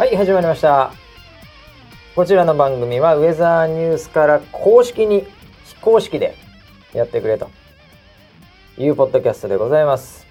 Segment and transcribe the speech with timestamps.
[0.00, 0.94] はい始まりました。
[2.16, 5.26] こちらの番組はウェザーニュースから公式に
[5.66, 6.36] 非公式で
[6.94, 7.50] やってくれと。
[8.78, 10.26] いうポッドキャストでございます。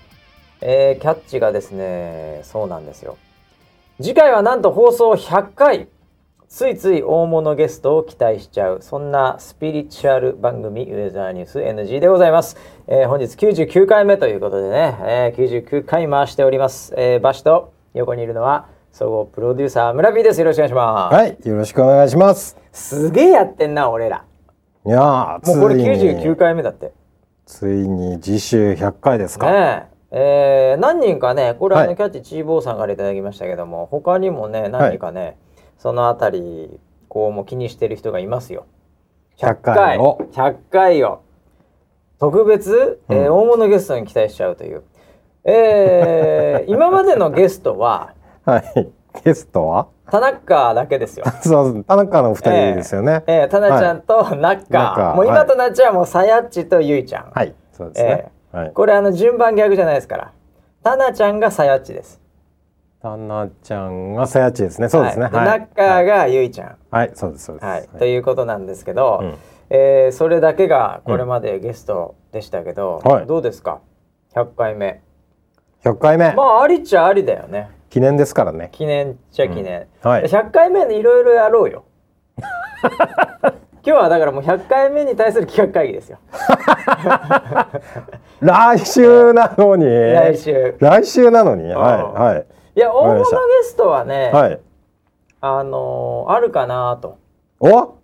[0.61, 3.19] えー、キャッチがですねそうなんですよ。
[4.01, 5.87] 次回はなんと放送100回
[6.47, 12.57] ついつい大物ゲストを期待しちゃうそんなスピリチュアル番組ウェザーニュース NG でございます、
[12.87, 20.39] えー、本日99回目ということでね、えー、99回回しております、えー、バシと横にいるのは総合プロデューサー村 P です。
[20.39, 21.15] よろしくお願いします。
[21.15, 22.57] はい、よろしくお願いします。
[22.71, 24.25] すげえやってんな俺ら。
[24.85, 26.19] いやー、もうこれついに。
[26.23, 26.91] 99回目だって。
[27.45, 29.51] ついに次週100回ですか。
[29.51, 29.99] ねえ。
[30.11, 35.37] えー何人かねこれあの、はいキャッチチーボーさんからいただきましたけども他にもね何人かね、
[35.77, 38.65] そのあたりこうもう気にしてる人がいますよ。
[39.37, 40.27] 100回を。
[40.33, 41.21] 100回を。
[42.19, 44.83] 特別、えーうん大物ゲストに期待しちゃうという、
[45.45, 48.13] えー 今までのゲストは
[48.49, 48.89] はい。
[49.23, 49.87] ゲストは？
[50.09, 51.25] 田中だけですよ。
[51.41, 53.23] そう、田中のお二人ですよね。
[53.27, 55.47] えー、田中ちゃんとナッカー、ナッカーもう今はい。
[55.47, 58.31] となっちゃうもうさやっちとゆいちゃん、はい、そうですね。
[58.51, 58.71] はい。
[58.71, 60.31] これあの順番逆じゃないですから。
[60.83, 62.19] タナちゃんがさやっちです。
[63.01, 64.89] 田中ちゃんがさやちですね。
[64.89, 65.25] そうですね。
[65.25, 65.33] はい。
[65.33, 67.65] ナッカーがゆいちゃん、はい、そうです、そうです。
[67.65, 67.87] はい。
[67.99, 69.35] ということなんですけど、うん。
[69.69, 73.27] えーそれだけがこれまでゲストでしたけど、はい。
[73.27, 73.79] どうですか
[74.33, 75.01] ？100回目。
[75.83, 78.69] 100回目、まあありっちゃありだよね記念ですからね。
[78.71, 80.23] 記念っちゃ記念、はい。
[80.23, 81.83] 100回目でいろいろやろうよ。
[83.85, 86.19] 今日はだからもう100回目に対する企画会議ですよ。
[88.41, 89.85] 来週なのに。
[89.85, 90.75] 来週。
[90.79, 91.73] 来週なのに。
[91.73, 92.45] はい、はい。
[92.75, 93.25] いや大物ゲ
[93.63, 94.59] ストはね、はい。
[95.41, 97.17] あのーあるかなと、
[97.59, 97.95] お？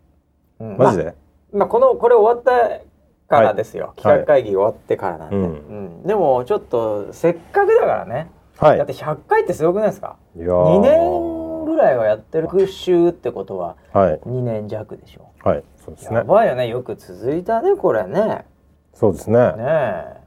[0.59, 0.77] うん。
[0.77, 1.03] マジで、
[1.51, 2.81] ままあ、このこれ終わった
[3.27, 4.01] からですよ、い。
[4.01, 5.43] 企画会議終わってからなんで、うん。
[5.43, 6.03] うん。
[6.03, 8.77] でもちょっとせっかくだからね、はい。
[8.77, 10.15] だって100回ってすごくないですか？
[10.35, 14.19] いやー2年ぐらいはやってる復習ってことははい。
[14.25, 15.63] 2年弱でしょはい。
[15.77, 16.23] そうですやね。
[16.23, 18.45] ばいよねよく続いたねこれね
[18.93, 19.37] そうですね。
[19.39, 20.17] ねえ、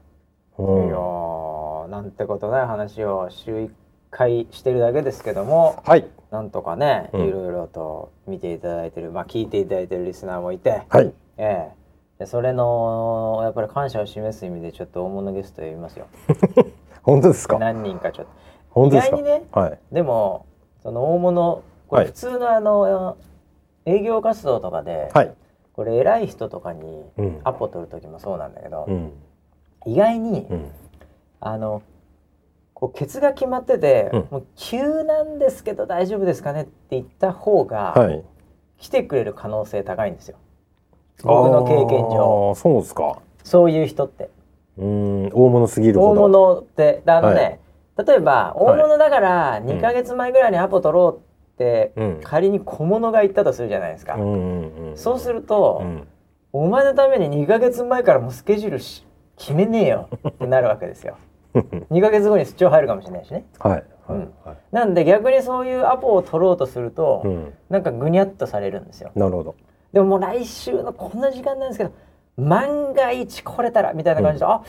[0.59, 3.69] うんいやーなんてことない話を週1
[4.11, 6.05] 回してるだけですけどもはい。
[6.31, 11.11] なんとかね、うんいろいろと見ていただいてるまあ聞いていただいてるリスナーもいて、はい。
[11.37, 11.79] ええ
[12.19, 16.05] でそれのやっぱり感謝を示す意味でちょっと大物ゲスト呼びますよ
[17.03, 17.57] 本当ですか？
[17.59, 18.31] 何人かちょっと
[18.69, 19.17] 本当ですか？
[19.17, 19.79] 意外にねはい。
[19.91, 20.45] でも
[20.83, 23.17] その大物これはい普通のあの、
[23.85, 25.33] 営業活動とかで、はい。
[25.73, 29.11] これ偉い人とかにうんアポ取る時もそうなんだけど、うん。
[29.85, 30.71] 意外に、うん。
[31.39, 31.81] あの
[32.73, 38.23] こうケツが決まってて、うんもう急なんですけど大丈夫ですかねって言った方が、はい。
[38.77, 40.37] 来てくれる可能性高いんですよ
[41.21, 43.19] 僕の経験上ああ、そうですか。
[43.43, 44.29] そういう人って
[44.79, 46.21] うん、大物すぎるほ大ど。
[46.21, 47.59] 物ってあのね、
[47.97, 54.97] 例えば大はい物だから2ヶ月前ぐらいにアポ取ろうって、うん仮に小物が言ったとするじゃないですか、うんうんうん。
[54.97, 56.07] そうすると、うん。
[56.53, 59.05] お前のために2ヶ月前からもうスケジュールし
[59.37, 61.17] 決めねえよってなるわけですよ
[61.53, 63.83] 2ヶ月後に出張入るかもしれないしねはい。
[64.09, 64.57] うんはい。
[64.71, 67.53] なんで逆にそういうアポを取ろうとすると、うん。
[67.69, 69.55] なんかぐにゃっとされるんですよなるほど。
[69.93, 71.91] でももう来週のこんな時間なんですけど
[72.39, 74.63] 万が一来れたらみたいな感じで、あも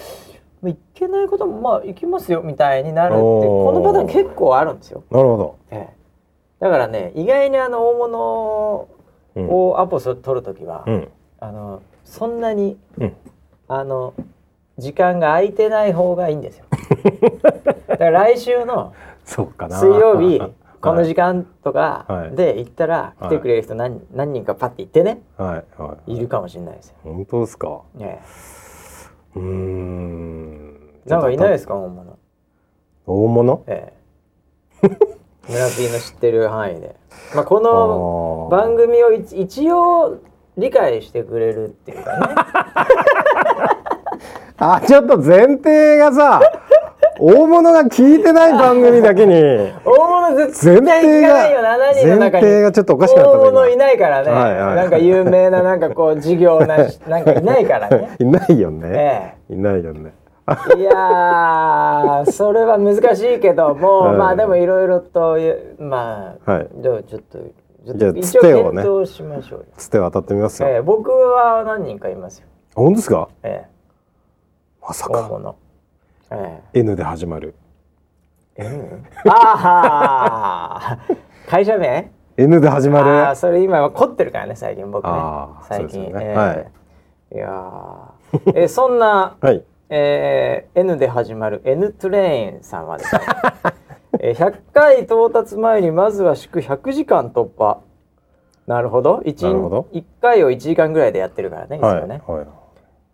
[0.63, 5.57] ういけないこともまあ行きますよみたいになるってこのパターン結構あるんですよ、なるほど。
[5.71, 6.01] ええ
[6.61, 8.89] だからね意外にあの大物
[9.37, 9.49] うん。
[9.49, 11.09] をアポ取る時は、うん。
[11.39, 13.17] あのそんなにうん。
[13.69, 14.15] あの
[14.79, 16.65] 時間が空いてない方がいいんですよ
[17.87, 18.93] だから来週の
[19.25, 19.79] そうかな。
[19.79, 25.65] 水曜日はいこの時間とかはいで行ったらはい来てくれる人何,、何人かパッて言ってねはい。
[25.83, 26.15] はい。
[26.17, 27.83] いるかもしれないですよ、本当ですか？
[27.95, 28.21] ね
[29.37, 30.81] うーん。
[31.07, 31.75] えなんかいないですか？
[31.77, 32.19] 大物
[33.07, 33.65] 大物？
[33.67, 33.93] え
[34.83, 34.89] え
[35.49, 36.95] 村 P の知ってる範囲で、
[37.35, 40.19] まあ、この番組を一一応
[40.57, 42.27] 理解してくれるっていうかね
[44.59, 46.41] あ、ちょっと前提がさ。
[47.19, 49.35] 大物が聞いてない番組だけに。
[49.85, 52.43] 大物絶前対提が聞かないよ7人の中に。
[52.45, 54.77] 前提がちょっとおかしくなった大物いないからね、はいはい。
[54.77, 58.17] なんか有名ななんかこう事業なし なんかいないからね。
[58.19, 59.37] いないよね。
[59.51, 60.13] えいないよね。
[60.77, 65.37] えいやーそれは難しいけども、はいまあでもいろいろと
[65.79, 66.69] まあ、はい。
[66.77, 68.83] じゃあちょっとちょっじゃあつてをね。
[69.07, 70.69] しましょうよ、つて渡ってみますよ。
[70.69, 73.29] ええ僕は何人かいますよ、本当ですか？
[73.43, 73.69] ええ、
[74.83, 75.21] まさか。
[75.21, 75.55] 大物
[76.31, 77.55] え N で始まる。
[78.57, 79.05] え N?
[79.29, 81.15] ああ
[81.49, 83.11] 会社名？N で始まる。
[83.11, 85.13] ああそれ今は凝ってるからね最近僕ね。
[85.69, 86.13] 最近、ね。
[86.21, 86.35] ええ。
[86.35, 86.73] はい。
[87.35, 88.53] いやー。
[88.55, 89.63] えそんな、 はい。
[89.89, 93.21] えー N で始まる N トレインさんはですね。
[94.21, 97.79] えー100回到達前にまずは祝100時間突破。
[98.67, 99.17] なるほど。
[99.25, 99.87] 1, なるほど。
[99.93, 102.09] 1回を1時間ぐらいでやってるからねいつもはい。
[102.09, 102.47] ね、はい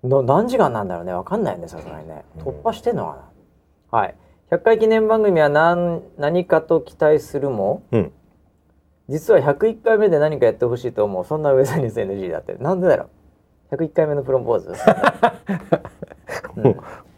[0.07, 1.13] の何時間なんだろうね。
[1.13, 2.25] わかんないよねさすがにね。
[2.39, 3.19] 突破してんのか
[3.93, 4.15] な、はい。
[4.51, 8.13] 100回記念番組は何何かと期待するもうん。
[9.09, 11.25] 実は101回目で何かやってほしいと思う。
[11.25, 12.55] そんなウェザーニュース NG だって。
[12.55, 13.09] なんでだろ
[13.71, 13.75] う。
[13.75, 14.73] 101回目のプロポーズ。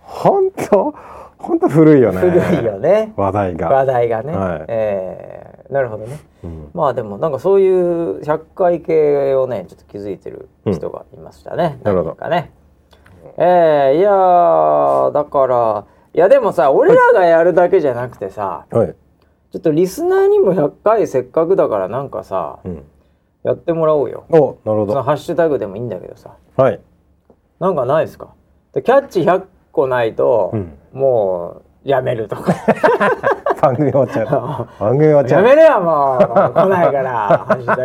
[0.00, 0.94] 本当？
[1.38, 2.19] 本当古いよね。
[2.20, 3.12] 古いよね。
[3.17, 3.69] 話題が。
[3.69, 4.64] 話題がね、はい。
[4.69, 6.19] えーなるほどね。
[6.44, 6.70] うん。
[6.75, 12.14] まあでもなんかそういう100回系をねちょっと気づいてる人がいましたね、なるほど。
[12.14, 12.52] かね
[13.36, 15.84] えー、いやーだから
[16.14, 18.94] いやでもさ俺らがやるだけじゃなくてさはい。
[19.50, 22.84] ちょっとリスナーにも100回せっかくだからなんかさうん。
[23.44, 24.24] やってもらおうよ。
[24.30, 26.34] おなるほそのどハッシュタグでもいいんだけどさ。
[26.56, 26.80] はい。
[27.60, 28.34] なんかないですか？
[28.74, 30.72] でキャッチ100個ないと、うん。
[30.92, 32.52] もうやめるとか。
[33.62, 34.28] 番組終わっちゃう。
[34.84, 35.44] 番組終わっちゃう。
[35.44, 36.20] やめるよもう。
[36.54, 37.76] 来ないからハッシュ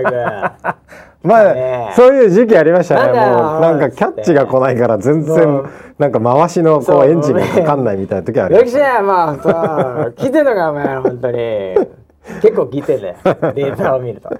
[0.61, 0.77] タ
[1.23, 3.13] まあ、そういう時期ありましたね。
[3.13, 5.37] もうなんかキャッチが来ないから全そう。
[5.37, 5.63] 然
[5.97, 7.09] なんか回しのそうこう。
[7.09, 11.75] エンジンがかかんないみたいな時あグりましたよきしゃまあさ聞いてんのかお前本当に。
[12.41, 13.15] 結構聞いてんだよ
[13.53, 14.29] データを見ると。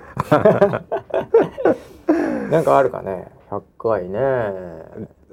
[2.51, 3.27] なんかあるかね。
[3.50, 4.19] 100回ね。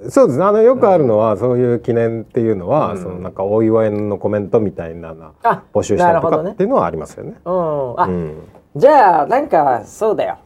[0.08, 0.44] そうですね。
[0.44, 2.98] あのよくあるのは、そういう記念っていうのは、うん。
[2.98, 6.52] そのなんかお祝いのコメントみたいなのあ募集したりとかね。
[6.52, 7.34] っていうのはありますよね。
[7.44, 8.00] うん。
[8.00, 8.34] あ、うん。
[8.76, 10.38] じゃあなんかそうだよ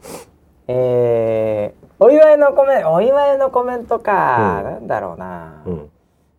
[0.69, 4.65] えー、お祝いのコメントお祝いのコメントか、うん。
[4.65, 5.63] なんだろうな。
[5.67, 5.91] うん。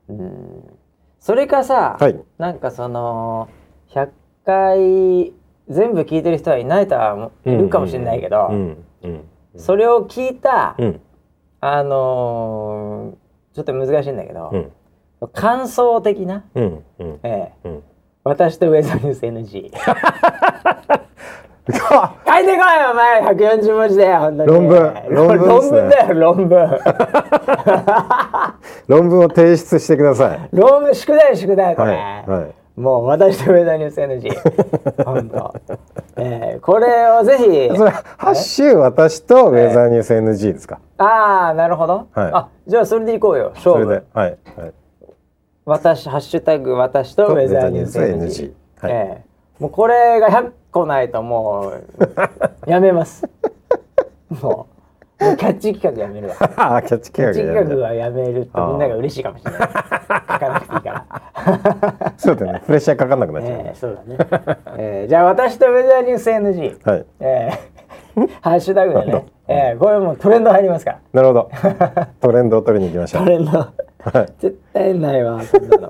[0.09, 0.63] うん。
[1.19, 2.19] それかさ、はい。
[2.37, 3.49] なんかその
[3.89, 4.09] 100
[4.45, 5.33] 回
[5.69, 8.83] 全部聞いてる人はいないとはいるかもしれないけど、うん。
[9.03, 9.23] うん。
[9.57, 11.01] それを聞いた、うん。
[11.61, 13.25] あのー
[13.55, 14.71] ちょっと難しいんだけど、うん。
[15.31, 16.83] 感想的な、うん。
[16.99, 17.19] うん。
[17.23, 17.83] ええうん。
[18.25, 19.71] 私とウェザーニュース NG
[21.67, 21.83] 書いてこい
[22.57, 24.47] よお前140文字で本当に。
[24.47, 24.93] 論文。
[25.09, 25.95] 論論文ね。
[26.13, 26.69] 論文だよ論文。
[28.87, 30.49] 論文を提出してください。
[30.51, 32.53] 論文宿題宿題これ、はいはい。
[32.79, 35.53] もう私とウェザーニュース NG 本当、
[36.17, 37.75] えー、これをぜひ。
[37.77, 40.79] それハッシュ私とウェザーニュース NG ですか？
[40.97, 42.31] ああなるほど、はい。
[42.33, 43.83] あじゃあそれでいこうよ勝負。
[43.85, 44.73] それではいはい。
[45.65, 48.51] 私ハッシュタグ私とウェザーニュース NG, NG
[48.81, 48.91] はい。
[48.91, 53.23] ええもうこれが100個ないともうやめます。
[54.41, 54.67] も
[55.19, 56.35] うもうキャッチ企画やめるわ。
[56.35, 59.61] キャッチキャッチ企画はやめるとみんなが嬉しいかもしれない。
[59.61, 62.13] 書かなくていいから。
[62.17, 62.61] そうだね。
[62.65, 63.59] プレッシャーかかんなくなっちゃう。
[63.59, 64.17] ええそうだね、
[64.77, 67.05] ええじゃあ私とウェザーニュース NG はい。
[67.21, 67.49] え
[68.17, 70.91] えハッシュタグでね、ええこれもうトレンド入りますか？
[70.91, 71.49] らなるほど。
[72.19, 73.23] トレンドを取りに行きましょう。
[73.23, 73.51] トレンド。
[73.59, 73.67] は
[74.21, 74.33] い。
[74.39, 75.89] 絶対ないわそんなの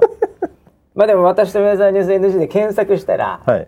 [0.96, 3.68] まあでも私とウェザーニュース NG で検索したらはい。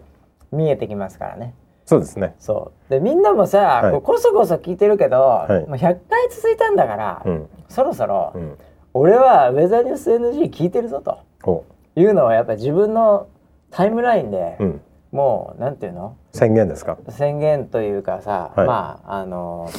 [0.51, 1.53] 見えてきますからね
[1.85, 2.35] そうですね。
[2.39, 8.57] そうでみんなもさ、はいこそこそ聞いてるけど、いもう100回続いたんだから、うんそろそろ、うん。
[8.93, 11.63] 俺はウェザーニュース NG 聞いてるぞとお。
[11.95, 13.27] いうのはやっぱ自分の
[13.71, 14.81] タイムラインで、うん。
[15.13, 16.17] もうなんていうの？
[16.33, 16.97] 宣言ですか？
[17.09, 19.69] 宣言というかさ、はいまああの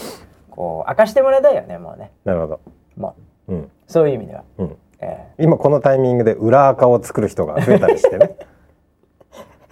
[0.50, 2.60] こう明かしてもらいたいよねもうねなるほど。
[2.96, 3.16] も
[3.48, 3.70] ううん。
[3.86, 4.76] そういう意味では、うん。
[5.00, 8.36] え今このタイミングで裏垢を作る人が増えたりしてね。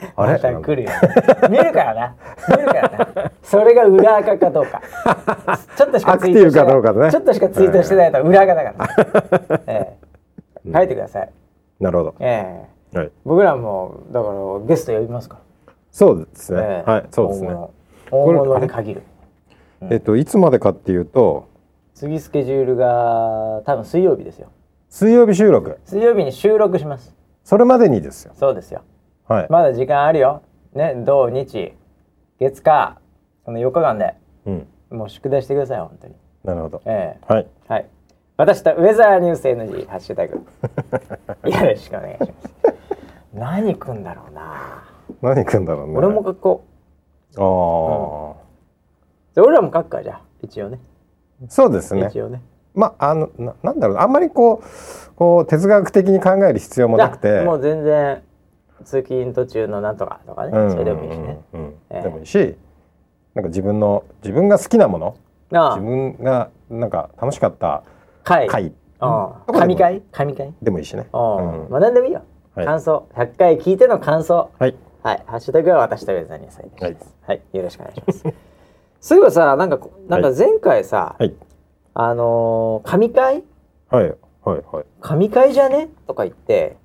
[0.02, 0.32] えあれ？
[0.34, 0.90] また来るよ。
[1.50, 2.16] 見るからな。
[2.50, 2.88] 見るから
[3.24, 3.32] な。
[3.42, 4.82] それが裏垢かどうか。
[5.76, 7.10] ちょっとしかツイートしてアクティブかどうかね。
[7.10, 9.96] ちょっとしかツイートしてないと裏垢だから、 え
[10.68, 10.72] え。
[10.72, 11.30] 書いてください、
[11.80, 12.14] なるほど。
[12.20, 12.98] ええ。
[12.98, 13.10] はい。
[13.24, 14.34] 僕らもだから
[14.66, 15.38] ゲスト呼びますか
[15.90, 16.66] そうですら、ね。
[16.68, 16.90] ええ。
[16.90, 17.04] はい。
[17.10, 17.48] そうですね。
[17.48, 17.70] 大物。
[18.10, 19.02] 大物に限る。
[19.90, 21.48] えっといつまでかっていうと
[21.94, 24.48] 次スケジュールが多分水曜日ですよ
[24.88, 25.78] 水曜日収録。
[25.84, 27.14] 水曜日に収録します
[27.44, 28.32] それまでにですよ。
[28.36, 28.82] そうですよ
[29.26, 29.46] はい。
[29.50, 30.42] まだ時間あるよ
[30.74, 31.72] ね土日
[32.38, 32.98] 月火
[33.44, 34.14] その4日間で
[34.46, 34.66] うん。
[34.90, 36.14] もう宿題してください本当に
[36.44, 36.82] なるほど。
[36.84, 37.46] えはい。
[37.68, 37.86] えはい
[38.38, 40.34] 私とウェザーニュース NG ハッシュタグ
[41.50, 42.54] よろしくお願いします
[43.32, 44.84] 何くんだろうな、
[45.22, 45.96] 何くんだろうね。
[45.96, 46.64] 俺も書こ
[47.38, 48.44] ああ、う
[49.34, 50.78] じゃあ俺らも書くかじゃあ一応ね
[51.48, 52.08] そうですね。
[52.10, 52.42] 一応ね
[52.76, 57.40] まああのななんだろうあんまりこうこう哲学的に考える必要もなくて。
[57.40, 58.22] もう全然
[58.84, 61.38] 通勤途中のなんとかとかね、うんそれでもいいしね、
[61.90, 62.54] でもいいし、
[63.34, 65.16] なんか自分の自分が好きなもの、
[65.54, 67.82] あ自分がなんか楽しかった
[68.22, 68.46] 回。
[68.46, 68.72] 回。
[69.46, 70.02] 神回？
[70.12, 70.52] 神回？
[70.60, 71.08] でもいいしね。
[71.12, 71.70] ああ、うん。
[71.70, 72.22] まあ何でもいいよ、
[72.54, 72.66] はい。
[72.66, 73.08] 感想。
[73.14, 74.50] 100回聞いての感想。
[74.58, 74.76] はい。
[75.02, 75.22] はい。
[75.26, 76.96] ハッシュタグは私とウェザーニュースですはい。
[77.26, 78.24] はい、よろしくお願いします。
[79.00, 81.34] そういえばさなんかこなんか前回さ、はい
[81.98, 83.42] あのー神回
[83.88, 84.84] はいはいはい。
[85.00, 85.88] 神回じゃね？
[86.06, 86.76] とか言って。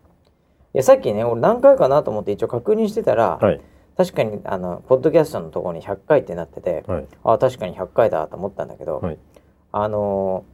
[0.74, 3.62] やさっきね俺何回かなと思って一応確認してたら、はい。
[3.98, 7.08] 確かにあのポッドキャストのところに100回ってなってて、はい。
[7.26, 9.18] あ確かに100回だと思ったんだけど、はい。
[9.74, 10.52] あのー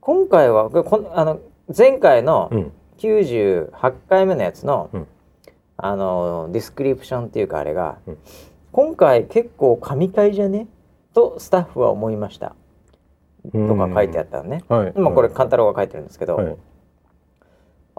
[0.00, 1.40] 今回はここあの
[1.76, 2.72] 前回のうん。
[2.98, 3.70] 98
[4.08, 5.06] 回目のやつの、うん。
[5.78, 8.18] あのーディスクリプションっていうかあれが、うん。
[8.72, 10.66] 今回結構神回じゃね？
[11.14, 12.54] とスタッフは思いました
[13.52, 14.92] とか書いてあったのね、はい。
[14.96, 16.56] 今これ勘太郎が書いてるんですけど、はい。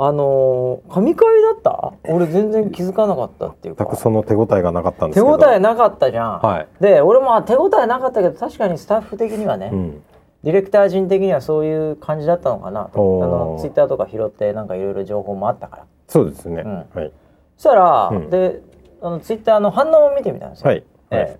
[0.01, 1.93] あのー神回だった？
[2.07, 3.83] 俺全然気づかなかったっていうか。
[3.83, 5.45] 全くその手応えがなかったんです手けど。
[5.45, 6.67] 応えなかったじゃん、はい。
[6.79, 10.03] で俺もあ手応えなかったけど確かにスタッフ的にはね、うん。
[10.43, 13.23] ディレクター陣的にはそういう感じだったのかなと。
[13.23, 15.85] あのツイッターとか拾ってなんかいろいろ情報もあったから。
[16.07, 16.75] そうですね、うん。
[16.75, 17.11] はい。
[17.57, 18.29] そしたら、うん。
[18.29, 18.61] で
[19.01, 21.21] あのツイッターの反応を見てみたんですよ、はい、はい。
[21.21, 21.39] ええ。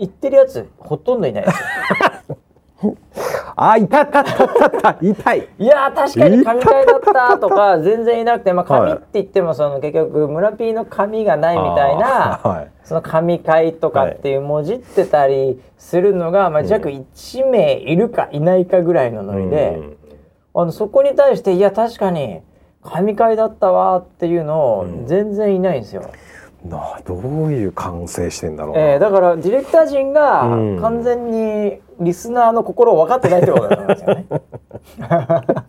[0.00, 1.60] 言ってるやつほとんどいないです
[2.30, 2.36] よ
[3.56, 4.96] あいたたたたた。
[5.00, 5.48] 痛い。
[5.58, 12.70] いやー確かに神回だったとか全然いなくて、まあ、神って言ってもその結局村 P の神がないみたいなはい。
[12.84, 19.96] その神回とかっていう文字ってたりするのが、まあ、弱1名いるかいないかぐらいのノリで、うん。
[20.54, 22.40] あのそこに対していや確かに
[22.82, 25.06] 神回だったわっていうのをうん。
[25.06, 26.02] 全然いないんですよ。
[26.64, 30.80] などういう感性してんだろうな、えーだからディレクター陣がうん。
[30.80, 34.26] 完全にリスナーの心を分かってないってことだと思うんですよね。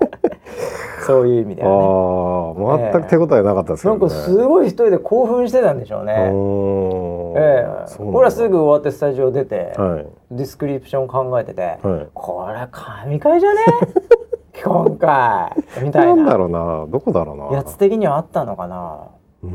[1.05, 1.75] そういう意味ではね。
[1.75, 3.99] ああ全く手応えなかったですけどね。
[3.99, 6.13] なんかすごい一人で興奮してたんでしょうね。
[6.13, 7.87] ええ。
[7.87, 8.17] そうなんだ。
[8.19, 10.05] 俺はすぐ終わってスタジオ出て、はい。
[10.31, 12.07] ディスクリプション考えてて、はい。
[12.13, 13.59] これ神回じゃね？
[14.63, 15.51] 今回。
[15.83, 16.15] みたいな。
[16.15, 16.85] なんだろうな。
[16.87, 17.57] どこだろうな。
[17.57, 19.07] やつ的にはあったのかな。
[19.41, 19.47] こ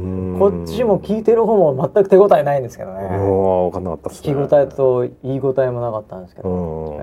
[0.65, 3.09] っちも聞いてる方も全く手応えないんですけどね。
[3.09, 4.17] 分かんなかったね。
[4.17, 7.01] 聞き応えと言い応えもなかったんですけど。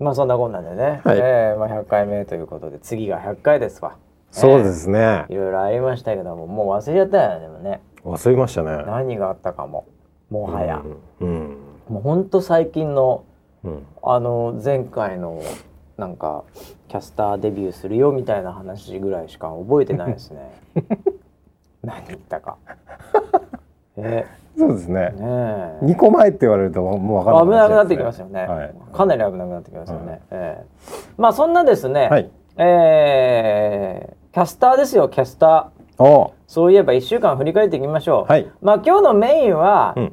[0.00, 1.18] まあそんなこんなんでね、 はい。
[1.18, 3.96] ええまあ、100回目ということで次が100回ですわ。
[4.32, 5.24] そうですね。
[5.28, 7.80] いろいろありましたけどももう忘れちゃったよねでもね。
[8.04, 8.84] 忘れましたね。
[8.86, 9.84] 何があったかも。
[10.30, 10.82] もはや、
[11.20, 11.28] うん。
[11.28, 11.56] うん。
[11.88, 13.22] もうほんと最近の
[13.62, 13.86] うん。
[14.02, 15.40] あの前回の
[15.96, 16.44] なんか
[16.88, 20.50] キャスターデビューするよみたいな話ぐらいしか覚えてないですね。
[21.82, 22.56] 何言ったか。
[23.96, 24.26] え。
[24.56, 24.94] そうですね。
[24.94, 25.78] ねえ。
[25.82, 28.74] 二個前って言われるともう分かん危ないなくなってきますよね、はい。
[28.92, 30.66] かなり危なくなってきますよね、ええ。
[31.16, 32.30] まあそんなですね、はい。
[32.56, 36.02] えーキャスターですよキャスター。
[36.02, 36.34] お。
[36.48, 38.50] そういえば1週間振り返っていきましょう、はい。
[38.60, 40.12] まあ今日のメインは、うん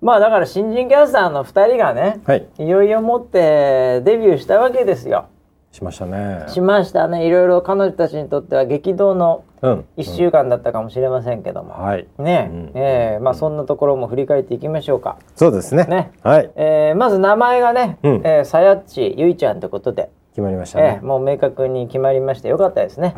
[0.00, 2.46] まあだから新人キャスターの2人がねはい。
[2.58, 5.26] いよいよもってデビューしたわけですよ。
[5.72, 6.44] しましたね。
[6.48, 7.26] しましたね。
[7.26, 9.84] いろいろ彼女たちにとっては激動のうん。
[9.96, 12.06] 1週間だったかもしれませんけども、はい。
[12.18, 12.50] ね。
[12.50, 12.70] うん。
[12.74, 15.84] えーまあそんなところも振り返っていきましょうか、そうですね。
[15.84, 16.12] ね。
[16.22, 16.50] はい。
[16.56, 18.14] えーまず名前がね、うん。
[18.24, 20.98] えーさやっちゆいちゃんということで、決まりましたね。
[21.02, 23.14] えーもう明確に決まりましてよかったですね、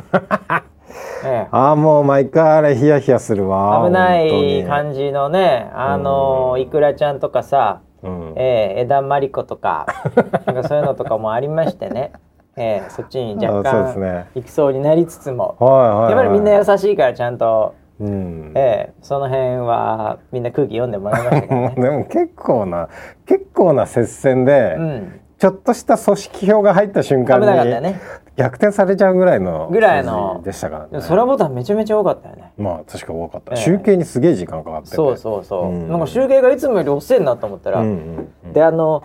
[1.25, 8.35] えーああもう毎回あれヒヤヒヤするわ危ない感じのねあのーいくらちゃんとかさ、うん。
[8.37, 9.87] えー、枝まりことか
[10.47, 12.13] なんかそういうのとかもありましてね、
[12.57, 14.27] えー、そっちに若干ね。
[14.35, 16.11] 行きそうになりつつも、はいはいはい。
[16.13, 18.53] やっぱりみんな優しいからちゃんと、うん。
[18.55, 21.75] えー、その辺はみんな空気読んでもらいましたけどね。
[21.79, 22.89] でも結構な
[23.27, 28.01] 結構な接戦で、うん、ちょっとした組織票が入った瞬間危なかったよにね。
[28.37, 31.01] 逆転されちゃうぐらいのぐらいのでしたからね。
[31.01, 32.53] で空ボタンめちゃめちゃ多かったよね。
[32.59, 33.63] まあ確か多かった、ええ。
[33.63, 34.97] 集計にすげえ時間かかってて。
[34.97, 35.89] そうそうそう、うん。
[35.89, 38.53] なんか集計がいつもより遅いなと思ったら、うんうんうん。
[38.53, 39.05] であの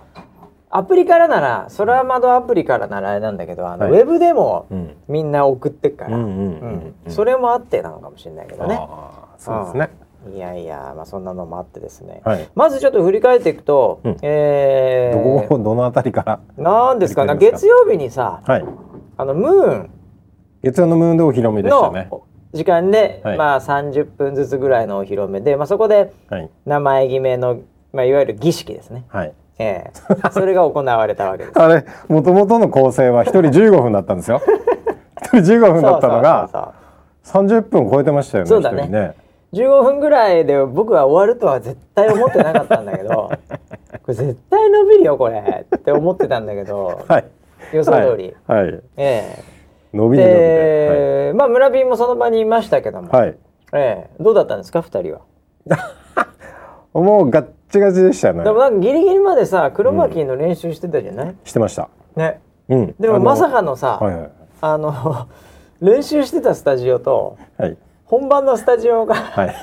[0.71, 4.01] アプリからなら空窓アプリからならあれなんだけどあの、はい。
[4.01, 4.95] ウェブでもうん。
[5.07, 6.17] みんな送ってっから、
[7.09, 8.75] それもあってなのかもしれないけどね。
[8.79, 9.89] ああそうですね
[10.31, 12.47] いやいや、まあ、そんなのもあってですね、はい。
[12.55, 14.17] まずちょっと振り返っていくと、うん。
[14.21, 16.39] えーどこどのあたりから？
[16.57, 17.25] なんですか？
[17.25, 18.65] ね月曜日にさはい。
[19.17, 19.89] あのムーン。
[20.61, 22.09] 月曜のムーンでお披露目でしたのね
[22.53, 23.37] 時間で、はい。
[23.37, 26.49] まあ30分ずつぐらいのお披露目で、まあ、そこではい。
[26.65, 27.59] 名前決めの、
[27.91, 29.33] まあ、いわゆる儀式ですね、はい。
[29.59, 29.91] ええ。
[30.31, 31.59] それが行われたわけです。
[31.61, 34.41] あれもともとの構成は一人15分だったんですよ。
[35.21, 36.61] 一人15分だったのがそう
[37.23, 38.87] そう30分超えてましたよねそうだね。
[38.87, 39.13] ね
[39.53, 43.31] 15分ぐらいで僕は終わるとは絶対思ってなかったんだけど
[44.03, 45.65] これ絶対伸びるよこれ。
[45.75, 47.25] って思ってたんだけどはい。
[47.72, 49.39] 予想通り、はい、はい、え
[49.93, 53.38] 伸えびに伸びてで、まあ村便もその場にいましたけども、はい、はい
[53.74, 54.24] ええ。
[54.24, 55.22] どうだったんですか二人は？
[56.93, 58.43] もうガッチガチでしたね。
[58.43, 61.89] でもなんかギリギリまでさ黒巻きの練習してたじゃない、してました。
[62.15, 62.39] ね。
[62.69, 62.95] うん。
[63.00, 64.29] でもまさかのさはいはい。
[64.62, 64.93] あの
[65.81, 69.55] 練習してたスタジオとはい本番のスタジオがはい。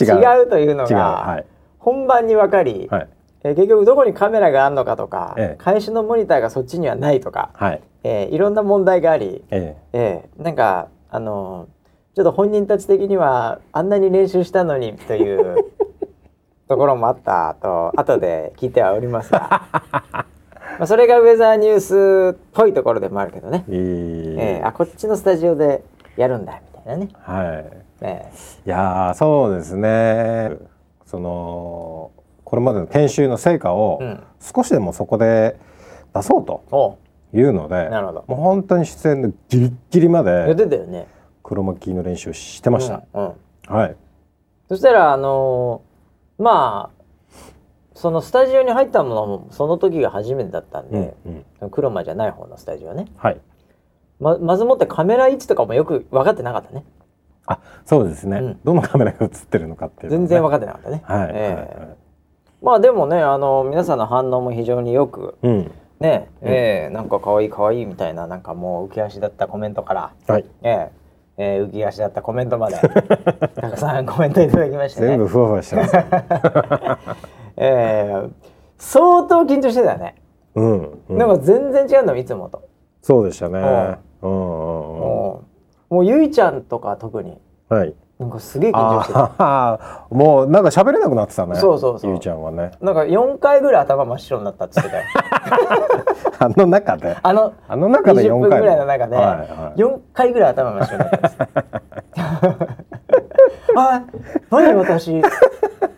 [0.00, 1.44] 違 違ううというのがはい。
[1.78, 3.08] 本番に分かり、はい。
[3.44, 5.62] えー結局どこにカメラがあるのかとか、ええ。
[5.62, 7.80] 開始のモニターがそっちにはないとか、はい。
[8.02, 10.28] えーいろんな問題があり、ええ。
[10.38, 11.66] ーなんかあの
[12.14, 15.56] ちょっと本人たち的にはあんなに練習したのにという
[16.68, 19.62] ところもあったと後で聞いてはおりますが。
[20.78, 23.76] まあそれがウェザーニュースっぽいところでもあるけどね、いい。
[23.76, 25.82] えーあこっちのスタジオで
[26.16, 27.82] やるんだみたいなね、はい。
[28.02, 28.30] え
[28.66, 30.56] いやーそうですね。
[31.04, 32.10] その
[32.44, 34.22] これまでの研修の成果をうん。
[34.40, 35.58] 少しでもそこで
[36.14, 36.98] 出そうと
[37.34, 38.24] いうのでなるほど。
[38.28, 41.06] もう本当に出演のギリッギリまでてたよね。
[41.42, 43.34] 黒巻きの練習してました、うんうん。
[43.66, 43.96] はい。
[44.68, 46.98] そしたらあのーまあ
[47.94, 51.16] そのスタジオに入ったものもその時が初めてだったんで、
[51.60, 53.06] うん黒間じゃない方のスタジオね。
[53.16, 53.40] はい
[54.20, 56.84] ままずもってカメラ位置とかもよく分かってなかったね。
[57.46, 58.60] あそうですね、うん。
[58.62, 61.54] どのカメラが映ってるのかっていうね、全然分かってなかったね、はい、ええはい。
[61.54, 61.62] は
[61.94, 61.96] い
[62.60, 65.70] まあでもねあの皆さんの反応も非常によくうん。
[66.00, 70.44] ねええなんか可愛い可愛いみたいななんかもう浮き足だったコメントからはい。
[70.62, 70.90] ええ
[71.38, 72.76] ええ浮き足だったコメントまで
[73.54, 75.06] たくさんコメントいただきましてね。
[75.08, 75.96] 全部ふわふわしてます、
[77.56, 78.28] ええ
[78.76, 80.16] 相当緊張してたよね、
[80.54, 82.62] うん、うん、なんか全然違うのいつもと、
[83.02, 83.58] そうでしたね。
[83.58, 85.44] うんうんうんうんも
[85.90, 87.38] うもうゆいちゃんとか特に。
[87.68, 87.94] はい。
[88.18, 91.54] なんかすげえ緊張してたもうなんか喋れなくなってたね。
[91.54, 92.10] そうそうそう。
[92.10, 92.72] ゆいちゃんはね。
[92.80, 95.04] なんか4回ぐらい頭真っ白になったっつってたよ。
[96.40, 97.16] あの中で。
[97.22, 101.36] あのあの中で20 4分回ぐらいの中ではいはい4回ぐらい頭真っ白になったんです
[103.76, 104.02] あ
[104.50, 105.22] 何私？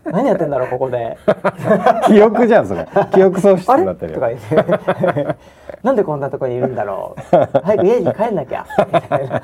[0.04, 1.16] 何やってんだろうここで。
[2.07, 2.86] 記憶じゃんそれ。
[3.13, 4.19] 記憶喪失になってるよ。
[4.19, 5.36] とか言って。
[5.82, 7.36] なんでこんなところにいるんだろう。
[7.63, 8.67] 早く家に帰んなきゃ。
[8.93, 9.43] みたいない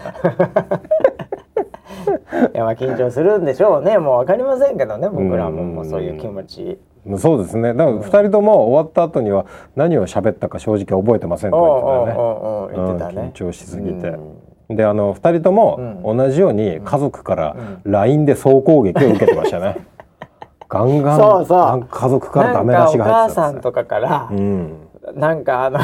[2.53, 3.99] やまあ緊張するんでしょうね。
[3.99, 5.62] もう分かりませんけどね僕らも。
[5.62, 6.79] もうそういう気持ち。
[7.19, 7.73] そうですね。
[7.75, 14.09] だから二人とも終わった後には何を喋ったか正直覚えてませんとおう言ってたよね緊張しすぎて。
[14.09, 16.16] うんであの二人ともうん。
[16.16, 19.87] 同じように家族から LINE で総攻撃を受けてましたね。
[20.68, 21.87] ガンガンそうそう。
[21.88, 23.61] 家族からダメ出しがかお母入ってたんですよ。
[23.61, 24.72] さんとかからうん。
[25.14, 25.79] なんかあの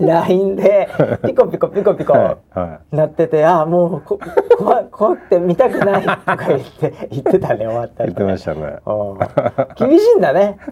[0.00, 0.88] LINE で
[1.26, 4.18] ピコピコピコピコはいはなっててあもうこ
[4.58, 8.78] 怖い怖くて見たくないとか言って言ってたね終わったい言ってましたね。
[8.86, 9.88] うん。
[9.88, 10.58] 厳しいんだね。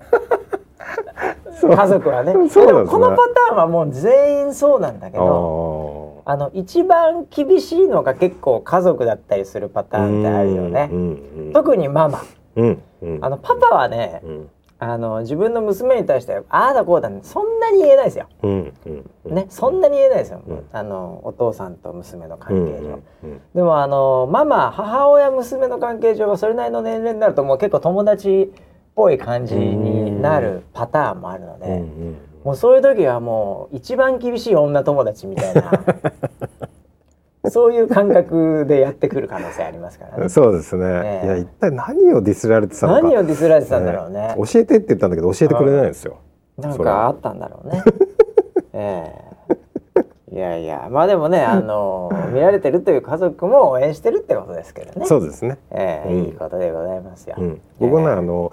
[1.62, 2.34] 家族はね。
[2.34, 2.48] ね。
[2.48, 3.16] でもこのパ
[3.48, 10.88] ターンはもう全員そうなんだけどああの一番厳しいのが結構家族だったりするパターンってあるよね。
[10.92, 10.98] うん
[11.46, 12.22] うん特にママ。
[12.56, 13.18] うんうん。
[13.24, 18.26] あのパパはねうんあの自分の娘に対してああだこうだねそんなに言えないですよ。
[18.42, 19.34] うんうんうん。
[19.34, 20.64] ねそんなに言えないですよ、うん。
[20.72, 28.60] あのお父さんと娘のうん関係上、うんでもあのママ母親娘の関係上はそれなりの年齢になるともう結構友達っ
[28.94, 31.82] ぽい感じになるパターンもあるので、
[32.44, 35.70] もうそういう時はもう一番厳しい女友達みたいな
[37.50, 40.28] そういう感覚でやってくる可能性ありますからね。
[40.28, 41.26] そうですね、ええ。
[41.26, 43.02] いや一体何をディスられてたのか。
[43.02, 44.34] 何をディスられてたんだろうね。
[44.36, 46.18] 教えてって言ったんだけど教えてくれないんですよ。
[46.56, 47.82] なんかあったんだろうね。
[48.72, 49.12] え
[50.30, 50.34] え。
[50.34, 50.88] いやいや。
[50.90, 55.06] まあでもねあの見られてるという家族も応援してるってことですけどね。
[55.06, 56.18] そうですね、ええうん。
[56.22, 57.34] いいことでございますよ。
[57.38, 58.12] うん、僕はね、ええ。
[58.18, 58.52] あの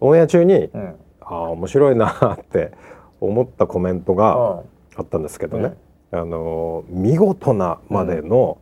[0.00, 0.94] オンエア中に、うん。
[1.20, 2.72] ああ面白いなって
[3.24, 4.60] 思ったコメントがうん
[4.96, 5.76] あったんですけどね、
[6.12, 8.58] あの見事なまでの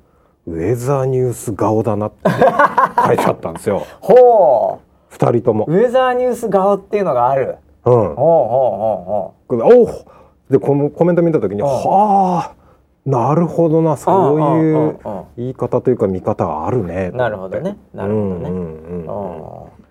[0.47, 2.31] ウェザーニュース顔だなって
[3.07, 5.73] 書いてあったんですよほ二人ともう。
[5.73, 7.57] ウェザーニュース顔っていうのがある。
[7.85, 9.89] うん、ほうほうほこれおお
[10.51, 12.63] でこのコメント見た時に、うんはあ
[13.05, 17.17] なるほどなそういうんうんううん言い方というか見方があるねう。
[17.17, 17.77] なるほどね。
[17.93, 18.49] なるほどね。
[18.49, 19.07] うんうんうんう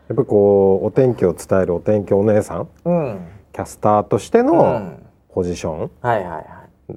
[0.10, 2.68] やっぱりこうお天気を伝えるお天気お姉さんん。
[2.86, 3.20] うん。
[3.54, 5.06] キャスターとしてうのん。
[5.34, 6.46] ポジション、はいはいはい。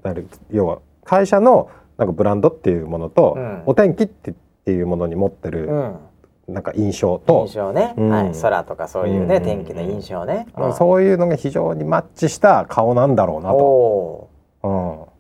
[0.03, 3.63] なる要は会社のなんかブランドっていうものと、うん。
[3.67, 6.55] お天気ってっていうものに持ってるうん。
[6.55, 7.47] なんか印象と。
[7.47, 8.09] 印、象ね、うん。
[8.11, 9.43] はい、空とかそういうね、うん。
[9.43, 10.47] 天気の印象ね。
[10.55, 14.31] まあそういうのが非常にマッチした顔なんだろうなと、お
[14.63, 14.69] う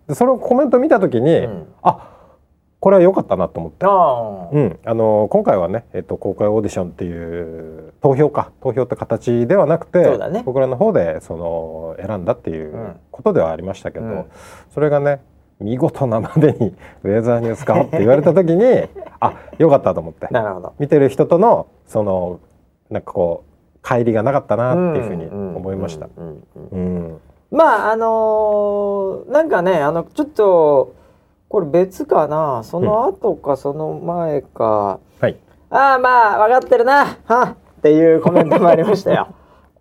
[0.06, 1.66] ん、でそれをコメント見た時に、ーうん。
[1.82, 2.10] あ
[2.84, 3.86] これは良かったなと思って。
[3.86, 4.50] あー。
[4.52, 7.12] うん、あの今回はね、えっと、公開オーディションってい
[7.88, 8.52] う投票か。
[8.60, 10.42] 投票って形ではなくてそうだね。
[10.44, 12.96] 僕らの方でその選んだっていううん。
[13.10, 14.24] ことではありましたけど、うん。
[14.74, 15.22] それがね
[15.60, 18.62] 見事なまでに ウェザーニュースかって言われた時に
[19.18, 20.28] あよかったと思って。
[20.30, 20.74] なるほど。
[20.78, 22.40] 見てる人とのその
[22.90, 25.24] なんかこう乖離がなかったなっていうふうに
[25.56, 26.08] 思いました。
[27.50, 31.02] まああのーなんかねあのちょっと
[31.54, 32.64] これ別かな？
[32.64, 35.36] その後かその前か、はい。
[35.70, 37.16] ああまあ分かってるな。
[37.26, 37.42] は
[37.78, 37.80] っ。
[37.80, 39.28] ていうコメントもありましたよ。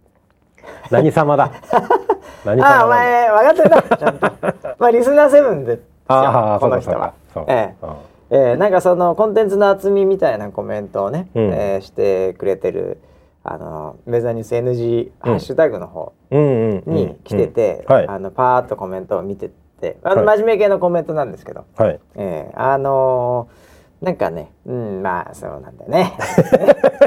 [0.91, 1.49] 何様だ？
[2.45, 3.97] 何様ああおだ前分かってるな。
[3.97, 4.31] ちゃんと。
[4.77, 5.79] まあリスナーセブンで。
[6.09, 7.13] ああこの人は。
[7.33, 7.75] そうええ。
[7.81, 7.93] うん
[8.29, 11.43] えー、なんかそのコンテンツの厚みみたいなコメントをね、うん。
[11.53, 12.99] えーしてくれてる
[13.43, 16.43] あのウェザーニュース NG ハッシュタグの方うんう
[16.75, 16.93] んうん。
[16.93, 19.49] に来てて、あのパーッとコメントを見て
[19.84, 20.38] てあのはい。
[20.38, 22.00] 真面目系のコメントなんですけど、はい。
[22.15, 23.74] えーあのー
[24.06, 26.13] なんかねうんまあそうなんだよね。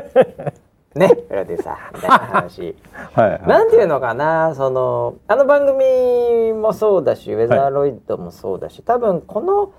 [0.96, 2.76] ねプロデューサーみたいな話。
[3.12, 9.72] はいはいなんていうのかなそのあの番組もそうだしウェザーロイドもそうだし、多分この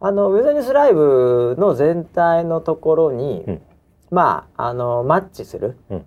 [0.00, 3.62] あのウェザーニュースライブの全体のところに、うん。
[4.10, 6.06] まああのマッチするうん。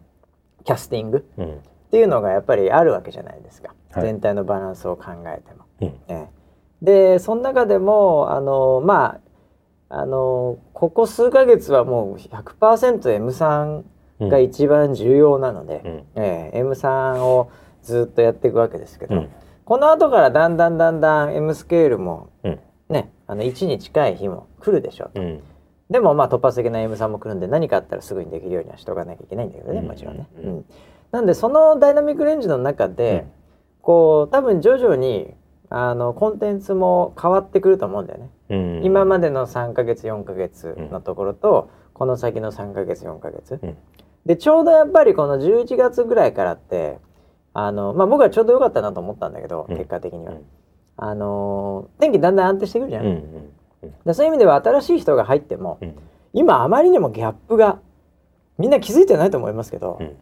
[0.63, 1.45] キャスティングうん。
[1.45, 1.49] っ
[1.91, 4.03] ていうのがやっぱりあるわけじゃないですか、はい。
[4.03, 5.64] 全体のバランスを考えても。
[5.81, 5.87] うん。
[5.87, 6.27] ええ
[6.81, 9.19] でその中でもあのま
[9.89, 13.85] ああのここ数ヶ月はもう 100%M さん
[14.19, 16.03] が一番重要なので、うん。
[16.15, 17.49] ええ M さんを
[17.81, 19.29] ずっとやっていくわけですけど、うん。
[19.63, 22.59] この後からだんだんだんだん M スケールもうん。
[22.89, 25.41] ねあの1に近い日も来るでしょうと、うん。
[25.89, 29.87] でもまあ突発的な M さんも来るんで何かあったらすぐにできるようにはしておかなきゃいけないんだけどねうん。
[29.87, 30.27] もちろんね。
[31.11, 33.25] なんでそのダイナミックレンジの中で、
[33.81, 35.33] こう多分徐々に
[35.77, 38.29] あのコンテンツも変わってくると思うんだよね。
[38.49, 38.85] うん。
[38.85, 43.77] 今までの3ヶ月4ヶ月のところと、この先の3ヶ月4ヶ月、うん。
[44.25, 46.97] でちょうどやっぱりこの11月ぐらいからって
[47.53, 49.75] あの、まあ、僕はちょうど良かったなと思ったんだけど、うん。
[49.75, 50.45] 結果的には、うん。
[50.95, 53.51] あの天気だんだん安定してくるじゃん、うん
[54.13, 55.95] そういう意味では新しい人が入っても、うん。
[56.31, 57.79] 今あまりにもギャップが
[58.57, 60.15] みんな気づいてないと思いますけど、うん。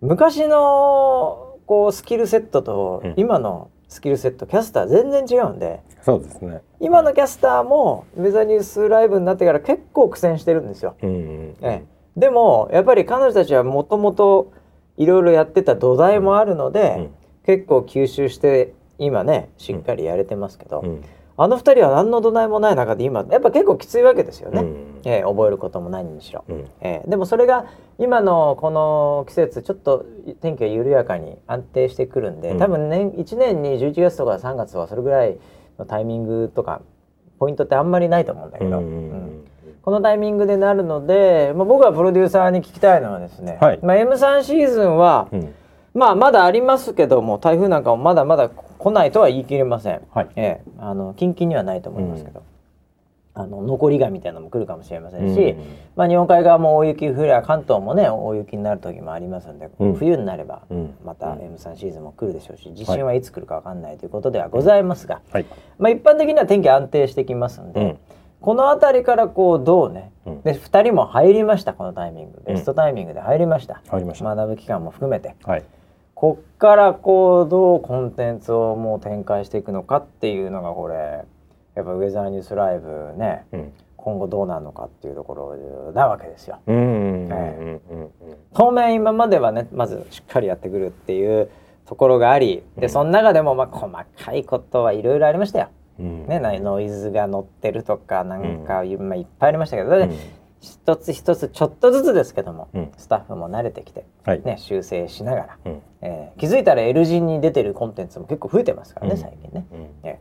[0.00, 3.14] 昔のこうスキルセットとうん。
[3.18, 6.62] 今のスキルセットキャスター全然違うんでそうですね。
[6.78, 10.96] 今のキャスターもウェザーニュースライブになってから結構苦戦してるんですよ。
[11.02, 11.84] うんうんええ、
[12.16, 14.52] でもやっぱり彼女たちはもともと
[14.96, 17.10] いろいろやってた土台もあるので、うん
[17.42, 21.04] 結構吸収して今ねしっかりやれてますけど、うん
[21.42, 25.00] あの二人は何の土台もない中で今やっぱ結構きついわけですよね、うん。
[25.04, 26.44] ええ覚えることも何にしろ。
[26.46, 26.68] うん。
[26.82, 27.64] ええでもそれが
[27.98, 30.04] 今のこの季節ちょっと
[30.42, 32.58] 天気が緩やかに安定してくるんで、うん。
[32.58, 35.38] 多分年1年に11月とか3月はそれぐらい
[35.78, 36.82] のタイミングとか
[37.38, 39.46] ポイントってあんまりないと思うんだけど、うんうん
[39.82, 43.78] このタイミングでなるので、まあ、僕はプロデューサーに聞きたいのはですね、はい。
[43.82, 45.54] まあ、M3 シーズンは、うん
[45.94, 50.02] まあまだありますけども台風なんかもまだまだ来ないとは言い切れません。
[50.12, 50.28] はい。
[50.36, 52.42] ええ、あの近々にはないと思いますけど、
[53.34, 55.64] あの残りがみたいなのも来るかもしれませんし、うん。
[55.96, 59.94] まあ、日本海側も大雪降りゃ関東もね大雪になる時もありますんで、うん。
[59.94, 60.94] 冬になればうん。
[61.04, 65.46] また M3 シーズンも来るでしょうし地震はいつ来るか分かんないということではございますが、はい。
[65.78, 67.98] まあ、一般的には天気安定してきますんで、うん。
[68.40, 70.42] この辺りからこうどうね、うん。
[70.42, 72.42] で2人も入りましたこのタイミング。
[72.46, 74.34] ベストタイミングで入りました、入りました。
[74.34, 75.34] 学ぶ期間も含めて。
[75.44, 75.64] はい
[76.20, 81.24] こっからこうどうコンテンツをもう展開していくのかっていうのがこれ
[81.74, 83.72] やっぱウェザーニュースライブねうん。
[83.96, 86.58] 今後どうなるのかっていうところなわけですよ。
[88.52, 91.48] 当面今まではねまずしっかりやってくるっていう
[91.86, 95.68] ところがありでその中でもまあ細かいことはいろいろありましたよ。
[95.98, 96.26] うん。
[96.26, 100.18] ね、なノイズが乗ってるとかなんか、まあ、いっぱいありましたけど、うん
[100.60, 102.92] 一つ一つちょっとずつですけども、うん。
[102.98, 104.42] スタッフも慣れてきて、はい。
[104.44, 105.82] ね、修正しながら、うん。
[106.02, 109.18] えー気づいたら L 字に出てるコンテンツも結構増えてますからね、うん。
[109.18, 109.88] 最近ね、うん。
[110.02, 110.16] えー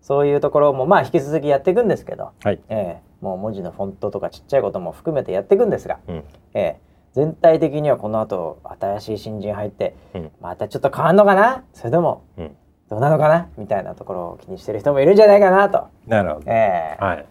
[0.00, 2.60] そういうところもまあ引き続きやっていくんですけど、はい。
[2.68, 6.24] えーもう文字のフォントとかちっちゃいことも含めてやっていくんですが、うん。
[6.54, 10.30] えー全体的にはこの後新しい新人入ってうん。
[10.40, 11.62] またちょっと変わんのかな？
[11.74, 12.56] それともうん。
[12.88, 13.48] どうなのかな？
[13.58, 16.50] みたいなところを気にしてる人もいるんじゃないかなと、なるほど。
[16.50, 17.04] えー。
[17.04, 17.26] はい。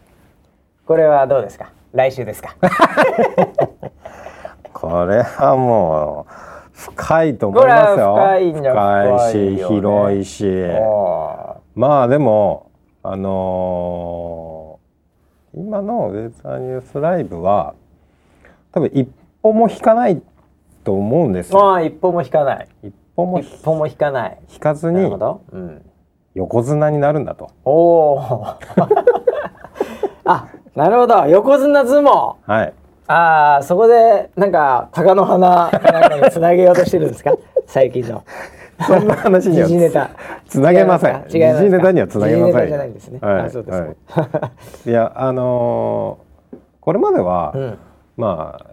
[0.86, 1.74] これはどうですか？
[1.94, 2.56] 来週ですか。
[4.74, 6.34] これはもう
[6.74, 8.16] 深いと思いますよ。
[8.16, 10.64] 深い深いしね広いし。
[10.80, 12.72] おまあでも
[13.04, 14.82] あのー
[15.54, 17.74] 今のウェザーニュースライブは
[18.72, 19.10] 多分一
[19.42, 20.22] 歩も引かない
[20.86, 21.74] と思うんですよ。
[21.74, 22.68] あ一歩も引かない。
[22.84, 24.38] 一歩も一歩も引かない。
[24.50, 25.12] 引かずに
[26.36, 27.50] 横綱になるんだと。
[27.66, 28.46] おお
[30.24, 31.26] あなるほど。
[31.28, 32.36] 横綱相撲。
[32.46, 32.74] はい。
[33.08, 37.34] ああそこでなんか鷹の花なんかにつなげようとしてるんですか？
[37.68, 38.24] 最近の。
[38.88, 40.10] そんな話にはネタ。
[40.48, 41.24] つなげません。
[41.28, 42.68] 時事ネタにはつなげません。
[42.68, 43.42] じゃないんですね、はい。
[43.42, 43.82] あそうです。
[44.08, 44.52] か、
[44.86, 44.90] い。
[44.92, 47.78] やあのーこれまでは、うん。
[48.18, 48.66] まあ、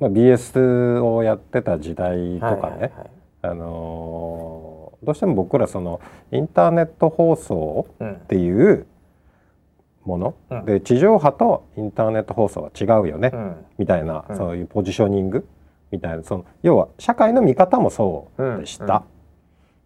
[0.00, 2.90] まあ BS をやってた時代とかね、はいはいはい。
[3.42, 6.00] あのーどうしても僕らその
[6.32, 8.86] インターネット放送うんっていう
[10.04, 10.64] もの、うん。
[10.64, 13.56] で地上波とインターネット放送は違うよね、うん。
[13.78, 14.36] みたいな、うん。
[14.36, 15.46] そういうポジショニング。
[15.90, 16.24] みたいな。
[16.24, 19.04] その要は社会の見方もそうでした。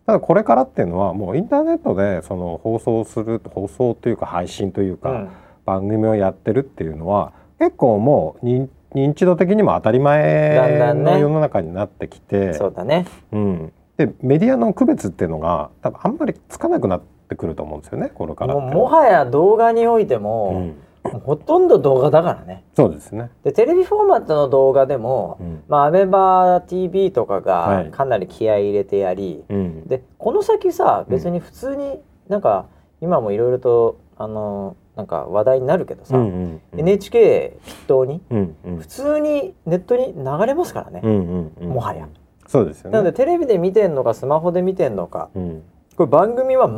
[0.06, 5.28] ただこれからっていうのはもうインターネットでその放送する放送というか配信というか、うん。
[5.66, 11.12] 番組をやってるっていうのは結構もう認認知度的にも当たり前だんね。
[11.12, 13.04] の世の中になってきて、そうだね。
[13.32, 18.74] うん、でメディアの区別っていうのが多分あんまりつかなくなってくると思うんですよねこれからって。
[18.74, 20.72] もはや動画においてうも、
[21.04, 22.64] うほとんど動画だからね。
[22.76, 23.30] そうですね。
[23.44, 25.62] でテレビフォーマットの動画でも、うん。
[25.68, 27.90] まあ、アベバ t v とかはい。
[27.90, 32.66] がかなり気合い入れてやり、うん、でこの先さうん別に普通になんか
[33.00, 38.78] 今もいろいろとあのなんか話題になるけどさ、うんうんうん、NHK 筆頭にうんうん。
[38.78, 42.08] 普通にネットに流れますからね、うんうんうん、もはや。
[42.46, 42.96] そうですよね。
[42.96, 45.62] なのでテレビで見てんのかスマホで見てんのかうん。
[45.96, 46.68] これ番組は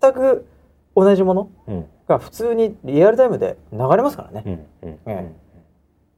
[0.00, 0.46] 全く
[0.94, 1.86] 同じものうん。
[2.08, 4.66] が普通にリアルタイムで流れますからね、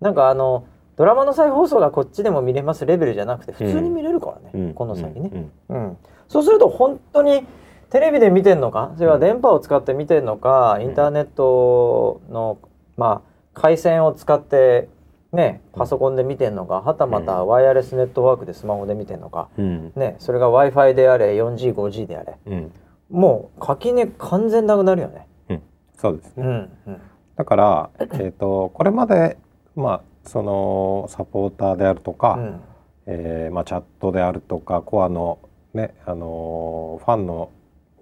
[0.00, 2.84] なんかあのドラマの再放送がこっちでも見れます。
[2.84, 4.74] レベルじゃなくて普通に見れるからね、うん。
[4.74, 5.30] この先ね、
[5.68, 5.96] うんうん。
[6.28, 7.46] そうすると本当に
[7.90, 12.58] テレビで見てんのかそれは電波を使って見てんのか、インターネットの
[12.96, 14.88] まあ回線を使って
[15.32, 19.92] ねパソコンで見てんのかはたまたワイヤレスネットワークでスマホで見てんのか、うん。
[19.96, 22.36] ねそれが w i f i であれ 4G5G であれ。
[22.46, 22.72] うん
[23.10, 25.26] もう垣根完全なくなるよね。
[25.48, 25.62] うん。
[25.96, 26.36] そうです。
[26.36, 26.44] ね。
[26.44, 27.00] うんうん。
[27.36, 29.38] だからえっ、とこれまで
[29.76, 32.60] まあそのサポーターであるとか、うん。
[33.06, 35.38] えーまあチャットであるとかコアの
[35.74, 37.50] ねあのーファンの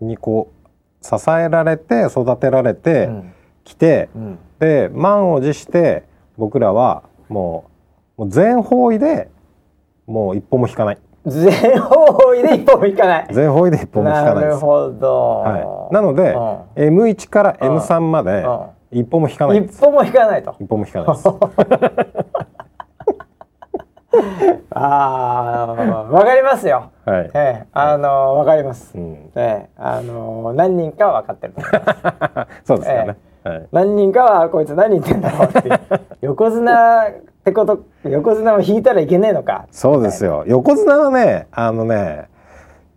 [0.01, 3.33] にこう支えられて育てられてうん。
[3.64, 4.38] きて、うん。
[4.59, 6.05] で満を持して
[6.37, 7.71] 僕らはも
[8.19, 9.29] うもう全方位で
[10.07, 13.27] もう一歩も引かない全方位で一歩も行かない。
[13.33, 14.55] 全方位で一歩も引かなないです。
[14.55, 15.41] るほど。
[15.41, 16.37] はい、なので、う
[16.77, 18.47] M1 から M3 まで
[18.93, 19.59] 一歩も引かない。
[19.59, 20.55] 一歩も引かないと。
[20.61, 21.29] 一歩も引かないです。
[24.71, 25.75] ああ、
[26.11, 26.91] わかりますよ。
[27.05, 27.31] はい。
[27.35, 28.97] ええ、あのわかります。
[28.97, 32.65] うん、ええ、あの何人かは分かってると思います。
[32.65, 33.17] そうですよね。
[33.43, 33.67] はい。
[33.73, 35.81] 何人かはこいつ何言ってんだろうっていう。
[36.23, 37.09] 横綱
[37.47, 39.69] ってこと、横綱を引いたらいけねえのか。
[39.71, 40.43] そうですよ。
[40.49, 42.29] 横綱はね、あのね、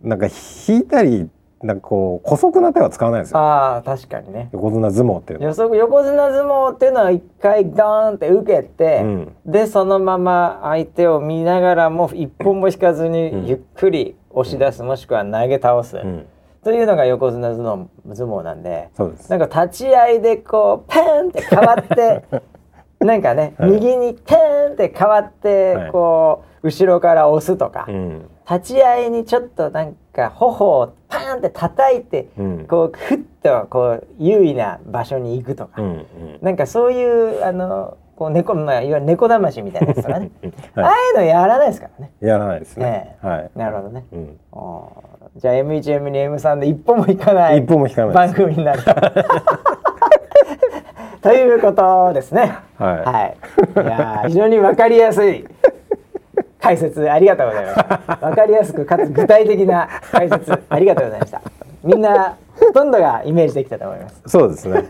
[0.02, 1.28] なんか引いたり、
[1.62, 3.38] なんかこう姑息な手は使わないですよ。
[3.38, 4.48] ああ、確かにね。
[4.52, 5.76] 横綱相撲っていうのは。
[5.76, 16.26] 横綱相撲っていうのは一回ガーンって受けて、うんでそのまま相手を見ながらも一本も引かずうんにゆっくり押し出す、もしくは投げ倒す、うん、
[16.64, 19.30] というのが横綱相撲相撲なんでそうです。
[19.30, 22.24] なんか立ち合いでこうペーンって変わって
[23.04, 35.80] なんかね、はい右にペーンって変わって、はいこう後ろから押すとか、うん、立ち合いにちょっとなんか頬をパーンって叩いて、うん、こうふっとこう優位な場所に行くとか。
[35.80, 36.06] うん、うん。
[36.42, 40.30] なんかそういうあのこう猫まあいわゆる猫騙しみたいなやつとかね、
[40.76, 42.12] ああはいうのやらないですからね。
[42.20, 42.26] い。
[42.26, 43.16] やらないですね。
[43.22, 43.50] はい。
[43.56, 44.04] なるほどね。
[44.12, 44.38] うん。
[45.36, 48.34] じゃあ M1、M2、M3 で一歩も行かない一歩も引かない番。
[48.34, 48.82] 組になる
[51.22, 51.28] と。
[51.28, 52.56] ということですね。
[52.78, 52.96] はい。
[53.04, 53.36] はい。
[53.74, 55.44] いやー非常にわかりやすい
[56.60, 58.26] 解説ありがとうございました。
[58.26, 61.42] わかりやすくかつ具体的な解説ありがとうございました。
[61.82, 64.22] みんなほとんどがイメージできたと思います。
[64.26, 64.84] そうですね。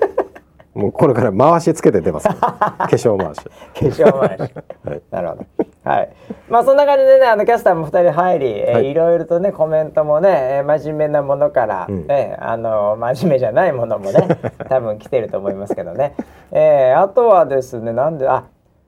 [0.74, 2.34] もうこれから回しつけて出ますか
[2.78, 2.86] ら。
[2.86, 3.42] 化粧回し。
[3.74, 4.54] 化粧回し。
[4.84, 5.02] はい。
[5.10, 5.46] なるほど。
[5.90, 6.12] はい。
[6.48, 14.28] まあそんな感じでね、あのキャスターも二人入り、えーはいいろいろとねコメントもね、えー真面目なものから、うんね、あの真面目じゃないものもね、
[14.70, 16.14] 多分来てると思いますけどね。
[16.52, 18.44] えーあとはですね、なんであ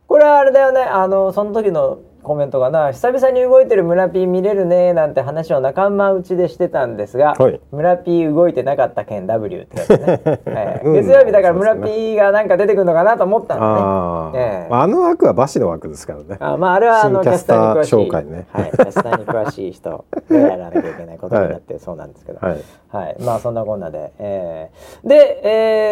[0.07, 7.61] これはあれだよね、あのその時のコメントがな、久々に動いてる村 P 見れるねなんて話を仲間内でしてたんですが、はい。
[7.73, 10.21] 村 P 動いてなかった件 W ってやつね。
[10.47, 13.73] えーうん月曜日だから村 P がなんか出てくるのかなと思ったんだね。
[13.73, 14.71] ああ、ええ。
[14.71, 16.37] まああの枠はバシの枠ですからね。
[16.41, 18.09] あ まああれはあのキャスターターに詳しい。
[18.09, 18.47] 紹介ね。
[18.53, 22.55] はい、キャスターに詳しい人が やらなきゃいけないことになってそうなんですけど、は
[22.91, 23.17] はい。
[23.19, 23.23] い。
[23.25, 25.41] まあそんなこんなで、えーで、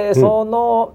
[0.08, 0.94] えーその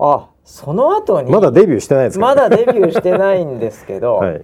[0.00, 4.42] あその後にまだデビューしてないですから、まだデビューしてないんですけど、 はい。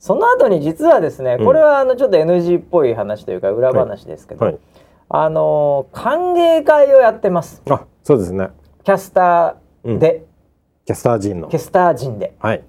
[0.00, 4.58] その後に実はですねうんこれはあのちょっと NG っぽい話というか裏話ですけど、はい。
[5.08, 8.48] あの歓迎会をやってますあ、そうですね。
[8.82, 10.24] キャスターで、
[10.84, 11.56] キャスター陣のキ。
[11.56, 12.34] ャスター陣で。
[12.40, 12.62] はい。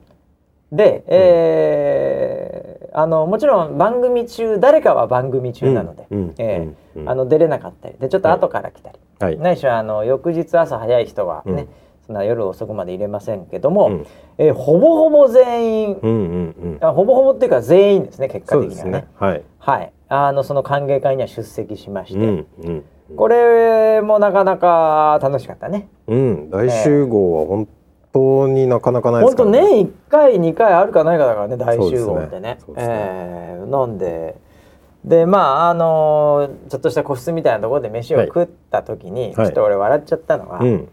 [0.71, 6.67] で、えーあのもちろん番組中誰かは番組中なので、うんうんえ
[7.05, 9.37] あの出れなかったりでちょっと後から来たり、はい。
[9.37, 11.67] ないしはあの翌日朝早い人はね、
[12.11, 14.05] な夜遅くまで入れませんけども、うん
[14.37, 16.85] えーほぼほぼ全員、うんうんうん。
[16.85, 19.07] あほぼほぼっていうか全員ですね結果的にはねね。
[19.15, 19.43] はい。
[19.59, 22.83] はいあのその歓迎会には出席しまして、うんうん。
[23.15, 25.87] これもなかなか楽しかったね。
[26.07, 26.49] うん。
[26.49, 27.67] 大集合は本
[28.11, 34.35] 当になかなかないですから、本当年1回2回あるかないかだからね大集合ってねそうですねえーなんで
[35.05, 40.89] でまああのーちょっとした個室みたいなところで飯をはい食った時に、はいちょっと俺笑っちゃったのは、うん。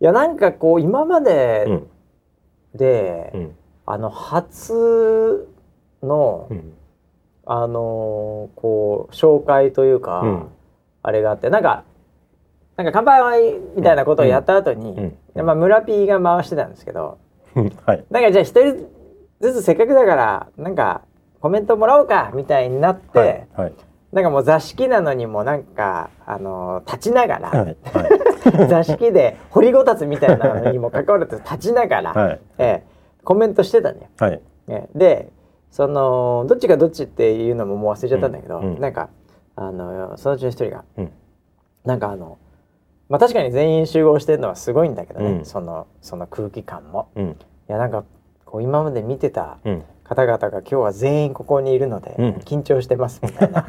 [0.00, 1.86] いやなんかこう今まうでん。
[2.76, 3.56] で、うん。
[3.86, 5.46] あの初
[6.02, 6.72] の、うん。
[7.46, 10.48] あのーこう紹介というか、うん。
[11.02, 11.84] あれがあってなんか
[12.76, 17.18] なんか乾杯みたいなことをやった後に、まあ、村 P が回してたんですけど
[17.54, 18.04] うん はい。
[18.10, 18.86] なんかじゃあ一人
[19.40, 21.02] ずつせっかくだからなんか
[21.40, 23.46] コメントもらおうかみたいになって、はい。
[23.54, 23.72] はい。
[24.12, 27.58] なんかもう座敷なのにもなんか、あのー立ちながら、はい。
[27.60, 27.76] はい
[28.68, 32.40] 座敷で掘りごたつみたいなのにもかかわらず立ちながら、はい。
[32.58, 34.04] ええコメントしてたのよ。
[34.18, 34.40] はい。
[34.66, 35.30] ね、で
[35.70, 38.80] そのどっちがどっちっていうのももう忘れちゃったんだけど、うんうん。
[38.80, 39.10] なんか
[39.56, 41.12] あのそのうちの一人がうん。
[41.84, 42.38] なんかあの
[43.08, 45.44] まあ確かに全員集合してるのはすごいんだけどね、うん。
[45.44, 47.08] そのその空気感も。
[47.14, 47.28] うん。
[47.30, 47.36] い
[47.68, 48.04] やなんか
[48.46, 52.28] こう今まで見てたうん方々が今日は全員ここにいるので、うん。
[52.44, 53.64] 緊張してますみたいな。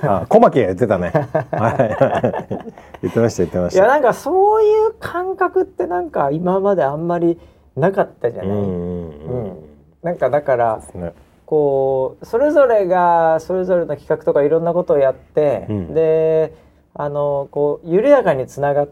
[0.22, 1.12] あ小牧が言ってたね。
[3.02, 3.78] 言ってました言ってました。
[3.78, 7.38] いやなんかそういう感覚ってなんか今まであんまり
[7.76, 8.50] なかったじゃない？
[8.50, 8.68] うんうんう
[9.48, 9.52] ん。
[10.02, 11.12] なんかだからね。
[11.44, 15.94] こうそれぞれがそれぞれの企画とかいろんなことをやって、うん。
[15.94, 16.54] で
[16.94, 18.88] あのこう緩やかにつながっ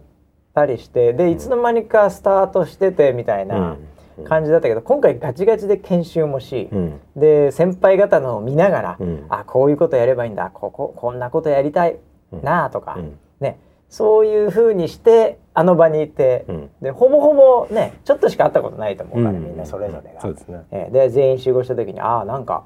[0.54, 3.76] たりしてでいつの間にかスタートしててみたいな
[4.22, 7.00] 感じだったけど、今回ガチガチで研修もし、うん。
[7.16, 9.26] で先輩方のを見ながら、うん。
[9.28, 11.96] あこういうことやればいいんだこここんなことやりたい
[12.42, 13.18] なとか、うん。
[13.40, 16.70] ねそういうふうにしてあの場にいて、うん。
[16.80, 19.44] でほぼほぼねちょっとしか会ったことないと思うから、うん。
[19.44, 20.20] みんなそれぞれが。
[20.20, 20.64] そうですね。
[20.70, 22.64] えーで全員集合した時にああなんか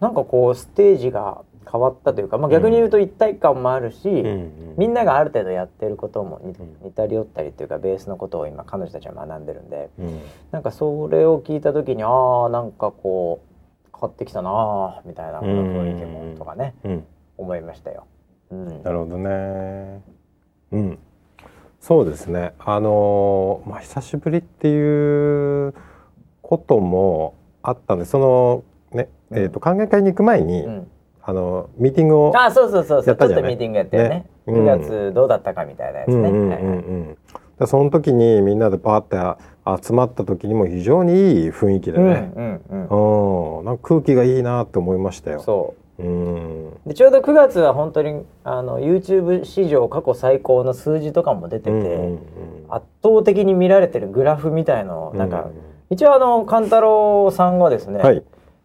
[0.00, 1.42] なんかこうステージが
[1.74, 6.40] 変わったというか、まあ、逆に言うと一体感もあるし、うんみんながある程度やってることも
[6.82, 10.20] 似たり寄ったりっていうかベースのことを今彼女たちは学んでるんでうん。
[10.50, 12.08] なんかそれを聞いた時にあ
[12.46, 13.40] あなんかこ
[13.86, 17.04] う変わってきたなあみたいなこの雰囲気もとかねうん。
[17.38, 18.06] 思いましたよ。
[18.50, 18.82] うん。
[18.82, 20.00] なるほどね。
[20.72, 20.98] うん。
[21.80, 22.54] そうですね。
[22.58, 25.74] あのーまあ久しぶりっていう
[26.42, 29.38] こともあったんで、そのね、うん。
[29.38, 30.90] えっ、と考え会に行く前に、うん
[31.26, 33.16] あのミーティングをあそうそうそうそう。
[33.16, 34.08] ちょっとミーティングやってね。
[34.08, 34.26] ね。
[34.46, 36.14] 9月どうだったかみたいなやつね。
[36.14, 37.16] うんうんうんはい
[37.66, 43.58] その時にみんなでパーって集まった時にも非常にいい雰囲気でうんね、うんうん。
[43.58, 45.40] うん、なんか空気がいいなって思いましたよ。
[45.40, 46.02] そう。
[46.02, 46.72] うん。
[46.84, 52.18] でちょうど9月は本当にあの YouTube 史上過去最高の数字とかも出てて、うんうん
[52.66, 55.50] 圧倒的に見られてるグラフみたいのをうんなんか、
[55.90, 58.24] 一応あの勘太郎さんがですね、はい。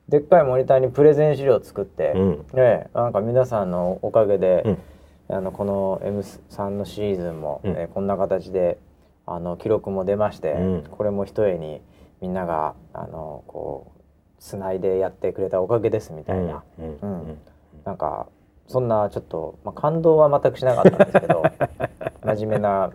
[0.10, 2.46] でっかいモニターにプレゼン資料を作って、うん。
[2.56, 5.36] ええなんか皆さんのおかげで、うん。
[5.36, 7.72] あのこの M3 のシーズンも、うん。
[7.78, 8.80] えーこんな形で
[9.28, 10.84] あの記録も出まして、うん。
[10.90, 11.82] これもひとえに
[12.22, 14.02] みんながあのこう
[14.40, 16.64] つないでやってくれたおかげですみたいな。
[16.80, 16.98] うん。
[17.02, 17.38] うん。
[17.86, 18.28] なんか
[18.68, 21.44] そんなちょっと、まあ、感動は全くしなかったんですけど
[22.24, 22.92] 真面目な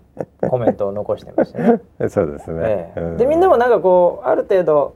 [0.48, 1.81] コメントを残してましたね。
[2.00, 2.92] う んそうですね。
[2.96, 4.94] えでみんなもなんかこうある程度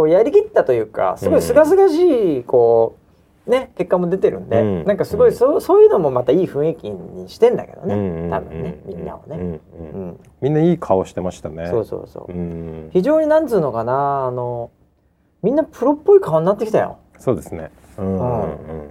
[0.00, 2.96] こうやりきったというかすごい清々しいこ
[3.46, 4.84] うね結果も出てるんで、うん。
[4.84, 9.36] なんかすごいそうそういうのもまたいい雰囲気にしてんだけどね、うん多分ねみんなをね。
[9.36, 9.60] うんうん
[10.08, 10.20] うん。
[10.40, 11.68] みんないい顔してましたね。
[11.68, 12.90] そうそうそう、うん。
[12.94, 14.70] 非常になんつうのかなあの
[15.42, 16.96] みんなプロっぽい顔になってきたよ。
[17.18, 17.70] そうですね。
[17.98, 18.90] うんうん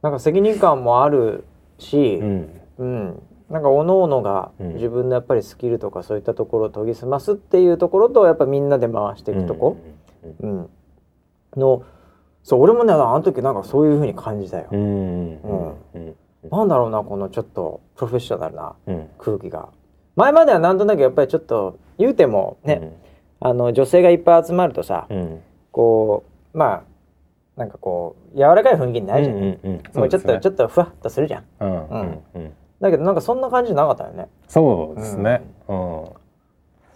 [0.00, 1.44] なんか責任感もある
[1.78, 2.60] し、うん。
[2.78, 2.86] うん。
[2.86, 4.74] うん、なんか各々がうん。
[4.76, 9.95] 自分のやっぱりスキルとかそういったところを研ぎ澄ますっていうところとやっぱみんなで回していくとこ、うん
[11.56, 11.82] の
[12.42, 16.14] そう俺もねあの時なんかそういう風に感じたよ、うんうんうんうん。
[16.50, 19.08] なんだろうなこのちょっとプロフェッショナルなうん。
[19.18, 19.68] 空気が。
[20.14, 22.96] 前まではなんとなくやっぱりちょっと言うてもね、
[23.40, 25.42] あの女性がいっぱい集まるとさ、うん。
[25.72, 26.24] こ
[26.54, 26.82] うまあ
[27.56, 31.42] なんかこう柔らかい雰囲気になるじゃん、うんうんもうちょっとちょっっとふわっとするじゃん。
[31.58, 32.52] とうんうんうん。
[32.80, 34.28] だけどなんかそんな感じなかったよね。
[34.46, 35.42] そうですね。
[35.68, 36.04] うん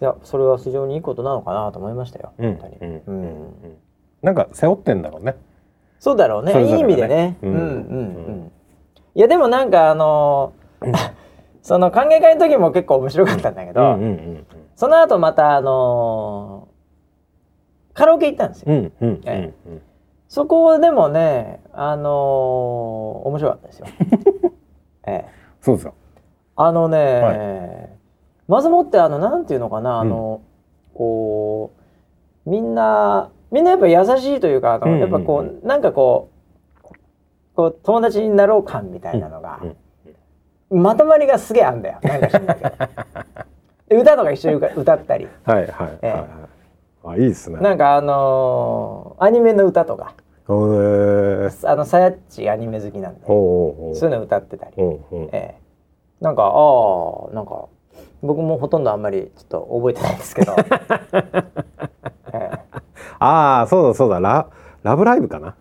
[0.01, 2.33] いやそれは非常にいいことなのかなと思いましたよ。
[2.39, 2.57] うん。
[2.57, 2.97] 本当に、うん。
[2.97, 3.23] ううん。
[3.25, 3.55] ん
[4.23, 5.37] なんか背負ってんだろうね。
[5.99, 6.55] そうだろうね。
[6.55, 6.65] ね。
[6.65, 7.67] いい意味でね、ううんん、うん。
[7.67, 7.71] う
[8.31, 8.53] ん。
[9.15, 10.93] いやでもなんかあのー
[11.63, 14.47] その歓迎会の時も結構面白かったんだけど、うんうん
[14.77, 19.21] その後またあのーカラオケ行ったんですよ、うんうんうんうん。
[19.27, 19.53] え
[20.29, 23.87] そこでもねあのー面白かったですよ。
[25.07, 25.29] ええ。
[25.61, 25.95] そうですよ。
[26.57, 27.99] あのね、
[28.51, 30.43] まずもってあのなんていうのかなあの、
[30.93, 31.71] こ
[32.47, 35.01] うみんなみんなやっぱ優しいというかあの、うんうんうん。
[35.03, 36.31] やっぱこうなんかこ
[36.83, 36.95] う
[37.55, 39.61] こう友達になろう感みたいなのが、
[40.69, 42.57] まとまりがすげえあんだよなんか知んない
[43.89, 43.95] け。
[43.97, 45.29] 歌とか一緒に歌ったり。
[45.45, 46.13] はいはいはいええ。
[46.13, 47.19] はい。
[47.21, 47.61] あいいですね。
[47.61, 50.15] なんかあのーアニメの歌とか。
[50.49, 50.53] あ
[51.77, 54.73] のさやっちアニメ好きなんでそういうの歌ってたり、
[55.31, 55.55] ええ。
[56.21, 57.67] なんかああなんか
[58.23, 60.55] 僕もほとんどあんまりちょっと覚えてないんですけど、
[62.33, 62.51] え
[63.19, 64.21] ああそうだそうだ。
[64.21, 64.47] ラ
[64.83, 65.55] ラブライブかな？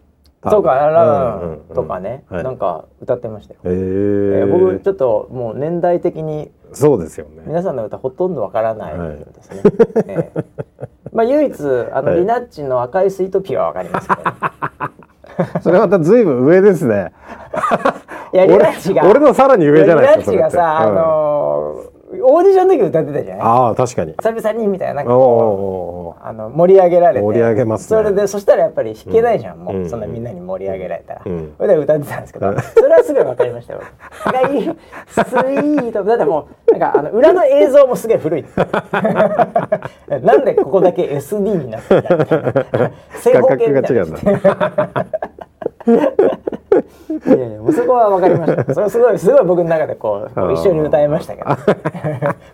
[0.45, 2.43] えそうか、ララうんうんうんとかね、はい。
[2.43, 3.59] なんか歌ってましたよ。
[3.65, 3.75] へええ
[4.43, 7.43] え僕ちょっともう年代的にそうですよね。
[7.45, 9.61] 皆さんの歌ほとんどわからないはいですね。
[10.07, 10.43] ええ
[11.11, 11.53] まあ唯一
[11.91, 12.19] あの、はい。
[12.19, 14.31] リナッチの赤いスイートピーはわかりますけど、ね。
[15.61, 17.11] それまたずいぶん上ですね。
[18.31, 23.45] いやリナッチが俺俺のさらに上じゃないですかリナッチがさ、あのーオーディションの時歌ってたじゃない？
[23.45, 24.13] ああ確かに。
[24.19, 27.21] 久々にみたいななんかおこうおあの盛り上げられて。
[27.21, 27.87] 盛り上げますね。
[27.87, 29.89] それでそしたらやっぱり弾けないじゃん、もう、うん。
[29.89, 31.53] そんなみんなに盛り上げられたら、うん。
[31.57, 32.59] それで歌ってたんですけど、うん。
[32.59, 33.81] それはすぐ分かりましたよ。
[34.25, 36.03] がいいスイート。
[36.03, 38.45] だってもうなんかあの裏の映像もすげえ古い。
[40.09, 42.09] なんでここだけ SD になってんだ
[43.21, 45.05] 正方画形みたいな
[47.09, 48.73] いやいやもうそこは分かりました。
[48.73, 51.49] それはすごいすごい僕の中でこうこう一緒に歌いましたけど。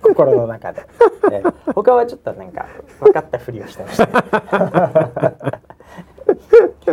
[0.01, 0.82] 心の中で、
[1.32, 1.43] え
[1.74, 2.66] 他はちょっとなんか
[3.01, 5.51] 分かったふりをしてました、 は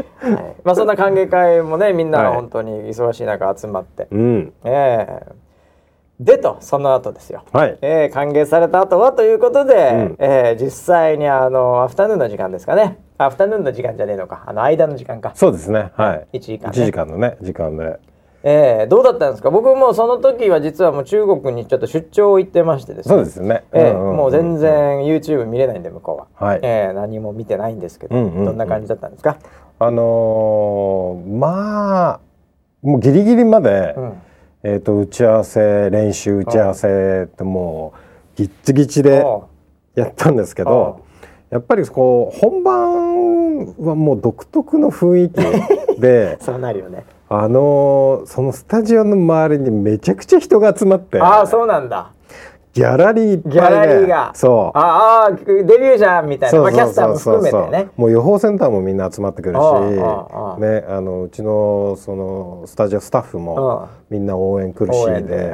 [0.00, 0.56] い。
[0.64, 2.34] まあそんな歓迎会もねみんなはい。
[2.34, 4.52] 本当に忙しい中集まって、うん。
[4.64, 5.41] ええ
[6.20, 7.78] でとその後ですよ、はい。
[7.80, 10.16] えー歓迎された後はということで、うん。
[10.18, 12.98] えー実際にあのアフタヌーンの時間ですかね。
[13.18, 14.44] アフタヌーンの時間じゃねえのか。
[14.46, 15.32] あの間の時間か。
[15.34, 15.90] そうですね。
[15.96, 16.38] はい。
[16.38, 16.70] 一時間ね。
[16.72, 17.98] 一時間のね時間で。
[18.44, 19.50] えー、どうだったんですか？
[19.50, 23.14] 僕もその時は実はもう中国にちょっと出張行ってましてですね。
[23.14, 23.64] そうですね。
[23.72, 26.60] えーんんんもう全然 YouTube 見れないんで向こうは、はい。
[26.62, 28.44] えー何も見てないんですけど、うんうんうん。
[28.44, 29.38] どんな感じだったんですか、
[29.78, 32.20] あのーまあ
[32.82, 34.12] もうギリギリまで、うん
[34.64, 37.92] えっ、と打ち合わせ練習打ち合わせっても
[38.34, 39.48] うギッチギチでお
[39.94, 41.04] やったんですけど
[41.50, 47.04] やっぱりこう本番はもう独特の雰囲気で うそうなるよね。
[47.28, 52.10] あのーそのスタジオの周りにめちゃくちゃ人が集まってああそうなんだ
[52.72, 54.32] ギャラリーいっぱいでギャラリーが。
[54.34, 54.78] そう。
[54.78, 56.60] ああデビューじゃんみたいな。
[56.60, 57.88] まあ、キャスターも含めてね。
[57.96, 59.58] もう予報センターもみんな集まってくるし
[60.60, 65.52] ねあのうちのそのスタジオスタッフもみんな応援来るしで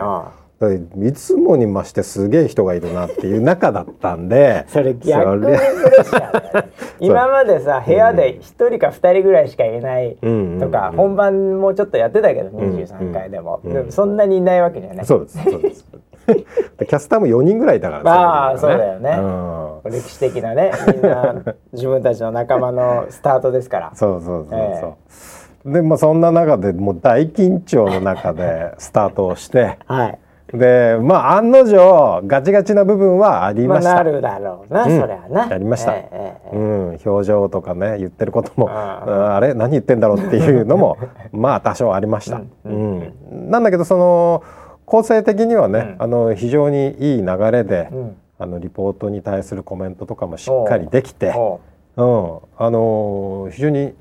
[1.08, 15.06] いつもに増してすげえ人がいるなっていう中だったんでそれ逆にプ それレッシャーだよね今までさ部屋で1人か2人ぐらいしかいないうんとか、うん本番もちょっとやってたけど23回でも、うんでもそんなにいないわけじゃない。
[15.06, 15.84] そうですそうです。
[15.92, 15.98] で
[16.86, 19.16] キャスターも4人ぐらいいたからねああそうだよね。
[19.18, 19.92] うん。
[19.92, 21.34] 歴史的なねみんな
[21.72, 23.90] 自分たちの仲間のスタートですから。
[23.94, 29.78] そうそうそうそう、でまあそんな中でもう大緊張の中でスタートをして。
[29.86, 30.18] はい。
[30.52, 35.00] でまあ案の定ガチガチな部分はありまあました、なるだろうな、うん。
[35.00, 35.46] そりゃな。
[35.46, 35.92] やりました。
[35.92, 36.16] ええ
[36.46, 36.56] ええ。
[36.56, 40.96] うん、表情とかね言ってることもあああれ何言ってんだろうっていうのも
[41.32, 42.38] まあ多少ありました。
[42.38, 42.98] ううん。
[43.00, 43.50] ん。
[43.50, 44.42] なんだけどその
[44.88, 46.02] 構成的にはね、うん。
[46.02, 48.16] あの非常にいい流れで、うん。
[48.40, 51.60] あのリポートに対するコメントとかもしっかりできて、お
[51.96, 52.02] う。
[52.02, 53.94] ん、あの非常に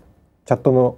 [0.46, 0.98] チャットの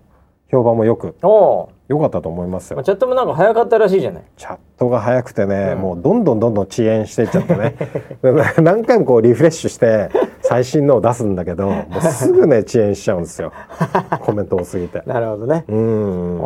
[0.51, 2.79] 評判もよく良かったと思いますよ。
[2.79, 4.23] うチャットもなんか早かったらしいじゃない。
[4.35, 5.81] チャットが早くてね、うん。
[5.81, 7.75] もうどんどんどんどん遅延していっちゃってね。
[8.61, 10.09] 何回もこうリフレッシュして
[10.41, 13.53] 最新のを出すんだけどもうすぐね遅延しちゃうんですよ。
[14.21, 15.01] コメント多すぎて。
[15.05, 16.39] なるほどね、うん。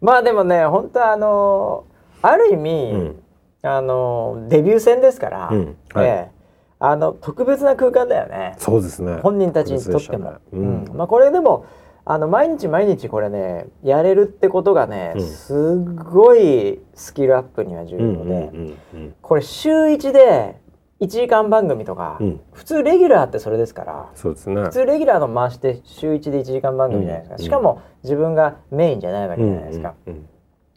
[0.00, 1.84] まあでもね本当あの
[2.22, 3.22] ある意味、うん。
[3.62, 5.76] あのデビュー戦ですから、うん。
[5.92, 6.06] はい。
[6.06, 6.38] ええ。
[6.80, 8.54] あの特別な空間だよね。
[8.58, 9.16] そうですね。
[9.16, 10.36] 本人たちにとっても、ね。
[10.52, 10.84] ううん。
[10.84, 11.66] んまあ、これでも
[12.04, 15.22] あの毎日毎日これねやれるってことがね、うん。
[15.22, 20.60] すっごいスキルアップには重うん要で、うんうんうんこれ週1で
[21.00, 22.40] 1時間番組とか、うん。
[22.52, 24.62] 普通レギュラーってそれですからそうですね。
[24.62, 27.42] 普通レギュラーの回して週1で1時間番組じゃないですか、うん。
[27.44, 30.28] しかも自分がメインじゃないわけじゃないですか、うんうん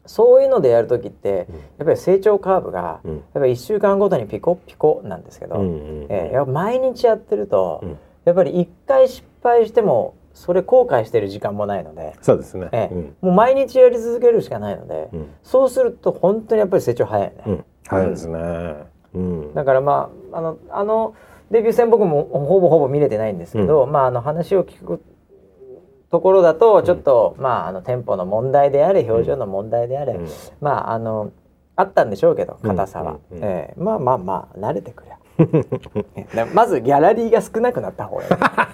[0.06, 1.56] そういうのでやる時ってうん。
[1.56, 3.16] やっぱり成長カーブが、うん。
[3.16, 7.98] やっぱり1週間ごとにピコピコなんですけど、うえ毎日やってると、うん。
[8.26, 12.70] やっぱり1回失敗してもそれ後悔してる時間もないので、そうですね。
[12.72, 13.16] ええうん。
[13.22, 15.30] もう毎日やり続けるしかないので、うん。
[15.44, 17.66] そうすると本当にやっぱり成長早いね、うん。
[17.88, 18.76] 早いですね。
[19.14, 19.54] うん。
[19.54, 21.16] だからまああのあの
[21.52, 25.04] デビュー戦僕もほぼほぼ見れてないんですけど、まああの話を聞く
[26.12, 30.28] ところだとちょっと、まああのテンポの問題であれ表情の問題であれ、うん。
[30.60, 31.32] まああの
[31.78, 33.38] あったんでしょうけど硬さは、うん。
[33.38, 33.44] うん。
[33.44, 33.82] うんええ。
[33.82, 35.12] まあまあまあ慣れてくり
[36.54, 38.30] まずギャラリーが少なくなった方がいい。
[38.36, 38.68] まあ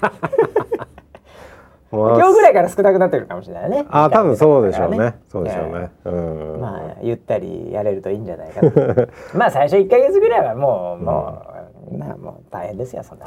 [1.92, 3.86] 今日ぐらいから少なくなってるかもしれないね。
[3.90, 5.16] あ多分そうでしょうね。
[5.30, 5.92] そうでしょうえね。
[6.06, 6.12] うえ
[6.58, 6.60] ん。
[6.60, 8.72] まあゆったりやれるといいんじゃないかと。
[9.38, 11.44] まあ最初1か月ぐらいはもうも
[11.92, 13.26] う、なもう大変ですよそんな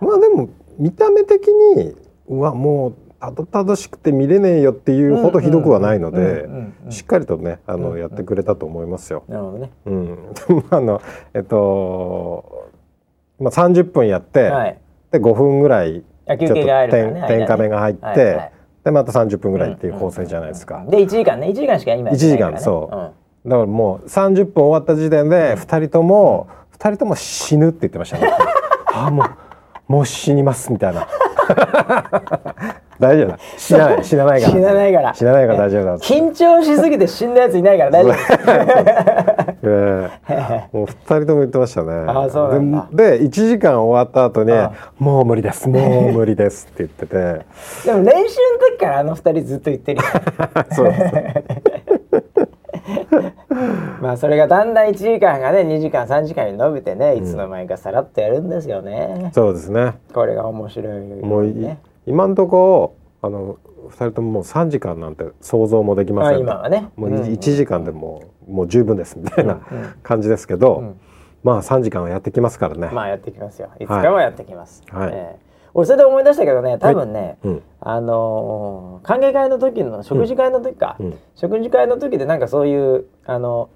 [0.00, 0.48] まあでも
[0.78, 1.94] 見た目的に
[2.28, 6.46] うわもうたどたどしくて見れねえよっていうほどひどくはないので
[6.90, 9.24] しっかりとねあの、うんやってくれたと思いますよ。
[9.28, 9.70] なるほどね。
[9.86, 10.18] うん、
[10.70, 11.00] あの
[11.32, 12.68] えっと、
[13.38, 14.78] まあ、30分やって、はい。
[15.10, 18.50] で5分ぐらいちょっと点点カメが入って、
[18.84, 20.84] でまた30分ぐらいっていう構成じゃないですか。
[20.88, 21.48] で1時間ね。
[21.48, 22.90] 1時間しか今やってないから、ね、1時間そ
[23.46, 23.48] う。
[23.48, 26.48] だからもう30分終わった時点で2人とも、
[26.78, 28.30] 2人とも死ぬって言ってましたね。
[28.94, 31.06] あもうもう死にますみたいな。
[33.00, 33.28] 大丈夫。
[33.28, 34.52] だ死なない死なないから。
[34.52, 35.14] 死なないから。
[35.14, 38.14] 死なないから大丈夫だ緊張しすぎて死んだやついないから大丈夫。
[39.64, 42.04] え え もう二人とも言ってましたね。
[42.06, 42.88] あそうなんだ。
[42.92, 47.16] でで1時間終わった後にあ「もう無理ですもう無理です」って言ってて。
[47.84, 50.00] でも練習の時からあの二人ずっと言ってる。
[50.00, 50.04] よ
[50.72, 51.00] そうです
[54.00, 59.94] まあそれがだんだん1時間がね2時間3時間に伸びてねいつの間にかさらっとやるんですよね、そうですね。
[60.12, 63.56] これが面白いもうい、ね今んとこあの
[63.88, 66.88] 2人とももう3時間なんて想像もできままあせんと今はね。
[66.96, 69.86] もううん1時間でもうもう十分ですみたいなうんうん。
[70.02, 71.00] 感じですけど、うん。
[71.42, 72.90] まあ3時間はやってきますからね。
[72.92, 73.68] まあやってきますよ。
[73.78, 75.10] いつかはやってきます、はい。
[75.12, 75.43] ええ
[75.74, 77.62] 俺それで思い出したけどね多分ね、うん。
[77.80, 81.18] あのー歓迎会の時の食事会の時か、うん。
[81.34, 83.68] 食事会の時でなんかそういうあの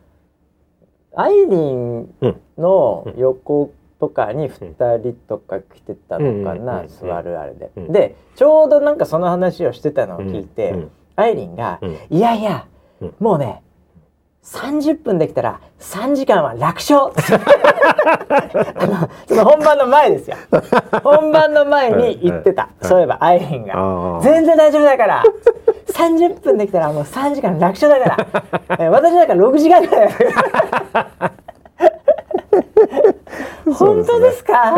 [1.15, 6.89] アイリンうんの横とかに2人とか来てたのかな、うん。
[6.89, 7.93] 座るあれで、うん。
[7.93, 10.91] でちょうどなんかその話をしてたのを聞いて、うん。
[11.17, 11.97] アイリンが「うん。
[12.11, 12.67] いやいや、
[13.01, 13.15] うん。
[13.19, 13.63] もうね
[14.49, 17.13] 30分できたら3時間は楽勝。
[18.79, 20.37] あのその本番の前ですよ。
[21.05, 22.87] 本番の前に言ってた、はい。
[22.87, 23.75] そういえばアイリンが
[24.23, 25.23] 全然大丈夫だから。
[25.89, 28.27] 30分できたらもう3時間楽勝だか
[28.69, 28.77] ら。
[28.79, 30.09] え私だから6時間ぐらい
[33.75, 34.75] 本当ですか？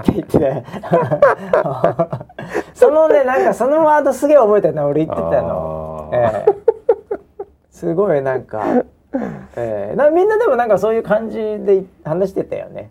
[0.00, 0.38] って言って。
[0.38, 0.64] ね
[2.74, 6.70] そのねなんかそのワードすげえ覚えてるの俺言ってたの、ええ
[7.70, 8.62] すごいなんか、
[9.56, 12.90] ええなみんなでもなんかそういう感じで話してたよね、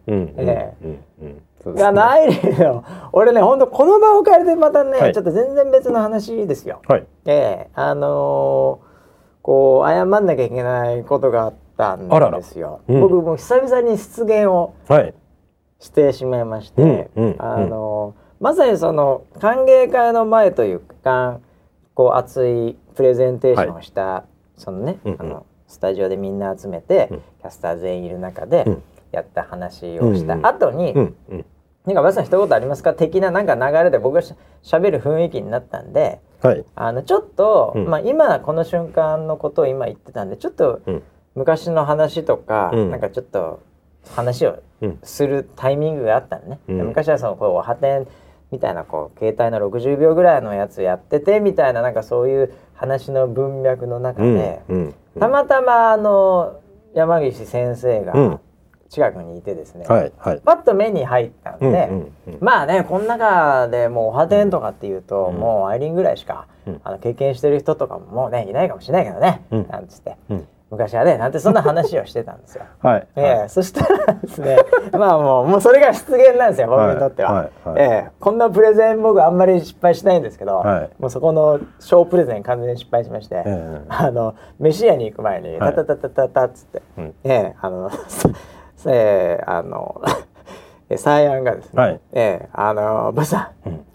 [2.09, 2.63] アイリー。
[2.63, 5.13] の俺ね本当この場を借りてまたね、はい。
[5.13, 6.81] ちょっと全然別の話ですよ。
[6.87, 7.05] はい。
[7.25, 8.89] ええあのー
[9.41, 12.81] こう謝んなきゃいけないことがあったんですよ。
[12.89, 12.99] うん。
[12.99, 15.13] 僕も久々に失言をはい。
[15.79, 17.09] してしまいまして、
[17.39, 21.39] あのーまさにその歓迎会の前というか
[21.93, 24.23] こう熱いプレゼンテーションをした、
[24.55, 25.19] そのね、うんうん。
[25.19, 27.17] あのスタジオでみんな集めて、うん。
[27.19, 28.83] キャスター全員いる中でうん。
[29.11, 31.45] やった話をした後に、うんうん。
[31.85, 32.93] なんか、バスさん一言ありますか？
[32.93, 36.65] 的ななんか流れで僕がしゃべる雰囲気になったんで、はい。
[36.75, 37.87] あの、ちょっと、うん。
[37.87, 41.03] まあ今この瞬間のことを今言ってたんで、ちょっとうん。
[41.35, 42.91] 昔の話とか、うん。
[42.91, 43.61] なんかちょっと
[44.15, 44.99] 話をうん。
[45.03, 46.59] するタイミングがあったのね。
[46.67, 46.77] うん。
[46.77, 48.07] で昔はその、こう、おはてん
[48.51, 54.95] みたいな、こう、携帯の60秒ぐらいのやつやってて、みたいな、なんかそういう話の文脈の中うんで、うん。
[55.19, 56.61] たまたま、あの、
[56.93, 58.39] 山岸先生がうん。
[58.87, 60.41] 近くにいてですね、はいはい。
[60.43, 61.91] パッと目に入ったんで、
[62.39, 65.35] まあねこの中でもうおはてんとかっていうと、うん。
[65.35, 66.81] もうアイリンぐらいしか、うん。
[66.83, 69.67] あの経験してる人とかももうねいないかもしれないけどね、うん。
[69.67, 70.17] なんつって。
[70.31, 72.63] うん昔はねなんてそんな話をしてたんですよ。
[72.81, 74.57] はいええそしたらですね
[74.93, 77.33] まあもうもうそれが失言なんですよ僕にとっては。
[77.33, 87.89] はいはいはいええこんなプレゼン僕あんまり失敗しないんですけど、はいもうそこの小プレゼン完全に失敗しまして、ええあの飯屋に行く前にはいタタタタタタっつって、うんええあの
[88.87, 90.01] ええあの
[90.89, 93.85] えサーヤンがですね、はいええあのバスさん、うん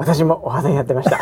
[0.00, 1.18] 私もお肌やってました。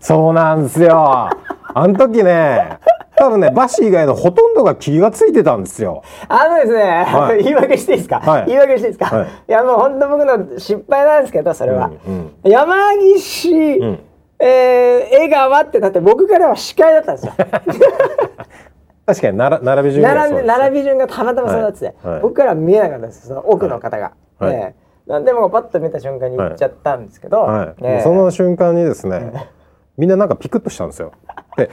[0.00, 1.30] そうなんですよあ
[1.74, 2.78] の時ね
[3.18, 6.02] 多分ねバシ以外のほとんどが気がついてたんですよ。
[6.28, 7.42] あのですね、はい。
[7.42, 8.46] 言い訳していいですか、はい。
[8.46, 9.28] 言い訳していいですか、はい。
[9.48, 12.50] い、やもう本当僕の失敗なんですけどそれは、うんうん。
[12.50, 13.98] 山岸、ん。
[14.40, 17.32] えー江川ってだって僕からは司会だったんですよ。
[19.06, 22.20] 確かになら並び順には並び並び順がたまたまそうなってて、はいはい。
[22.22, 24.54] 僕からは見えなかったんですその奥の方が、はい。
[24.54, 24.88] ええ。
[25.10, 28.02] なんでもパッと見た瞬間に言っちゃったんですけど、はい、ええ。
[28.02, 29.48] その瞬間にですね
[29.96, 31.12] みんななんかピクッとしたんですよ。
[31.56, 31.70] で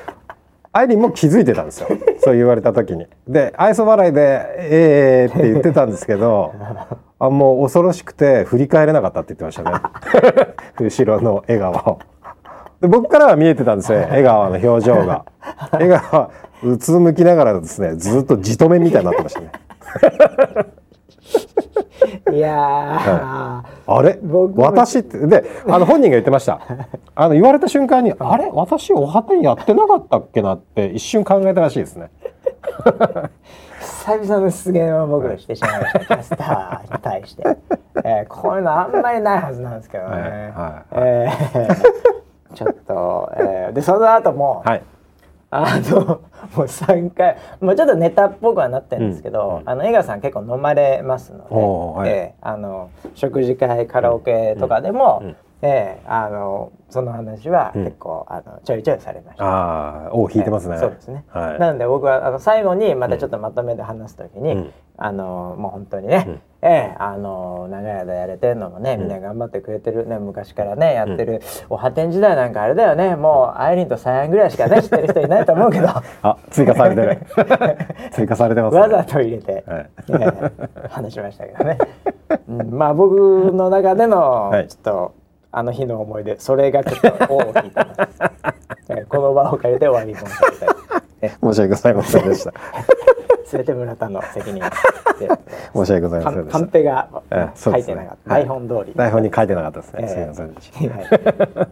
[0.78, 1.88] アイリンも気づいてたんですよ。
[2.20, 3.08] そう言われた時に。
[3.30, 6.52] で愛想笑いで「ええー」って言ってたんですけど
[7.18, 9.80] あもう恐ろしくて振り返れなかったって言ってましたね。
[10.86, 12.00] 後ろの笑顔を。
[12.82, 15.24] で僕からは見えてたんですよ江川の表情が。
[15.80, 16.30] 江川は
[16.62, 19.52] うつむきながらですねずっとじとめみたいになってましたね
[22.32, 24.20] いやー、あれ？
[24.56, 26.60] 私ってであの本人が言ってました。
[27.16, 28.50] あの言われた瞬間に「あれ？
[28.54, 32.10] 私おはてんやってなかったっけな」って一瞬考えたらしいですね。
[33.80, 37.44] 久々の出現を僕してしまいました、キャスターに対して、
[38.04, 40.22] えー、こういうのあんまりないはずなんですけどね、はい。
[40.22, 40.86] はい。
[40.94, 42.16] えー
[42.56, 44.84] ちょっと、えー、でその後も、はい
[45.52, 52.10] あのもう3回もうちょっとネタっぽくはなってるんですけど、あの江川さん結構飲まれますので、はい。
[52.10, 55.28] えーあの食事会カラオケとかでも、うん。
[55.28, 55.36] うん。
[55.62, 57.86] えーあのその話はうん。
[57.86, 59.46] 結構、あのちょいちょいされました。
[59.46, 61.24] ああ尾を引いてますね、えーそうですね。
[61.30, 61.60] はい。
[61.60, 64.74] なので僕はあの最後にまたちょっとまとめて話すときに、うん。
[64.98, 75.88] あのもう本当にね、うんええあの長い間やれてるのもねみんな頑張ってくれてるね昔からねやってる、おはてん時代なんかあれだよねもうアイリンとサヤンぐらいしかね知ってる人いないと思うけど。
[75.88, 77.20] あ追加されてる。
[78.12, 79.90] 追加されてます、ね、わざと入れて、はい。
[80.10, 80.34] え
[80.82, 81.78] え話しましたけどね、
[82.50, 83.14] うん、まあ僕
[83.54, 84.68] の中でのはい。
[84.68, 85.14] ちょっと、
[85.52, 88.20] あの日の思い出それがちょっと尾を引いてます、
[88.90, 90.16] ええこの場を借りて終わりに
[91.42, 92.54] 申し訳ございませんでした
[93.46, 94.60] 全て村田の責任
[95.20, 95.28] で
[95.74, 97.10] 申し訳ございませんカンペが
[97.56, 98.46] 書いてなかった、はい。
[98.46, 98.94] 台本通り。
[98.96, 100.34] 台本に書いてなかったですね、ええ。
[100.34, 100.90] すい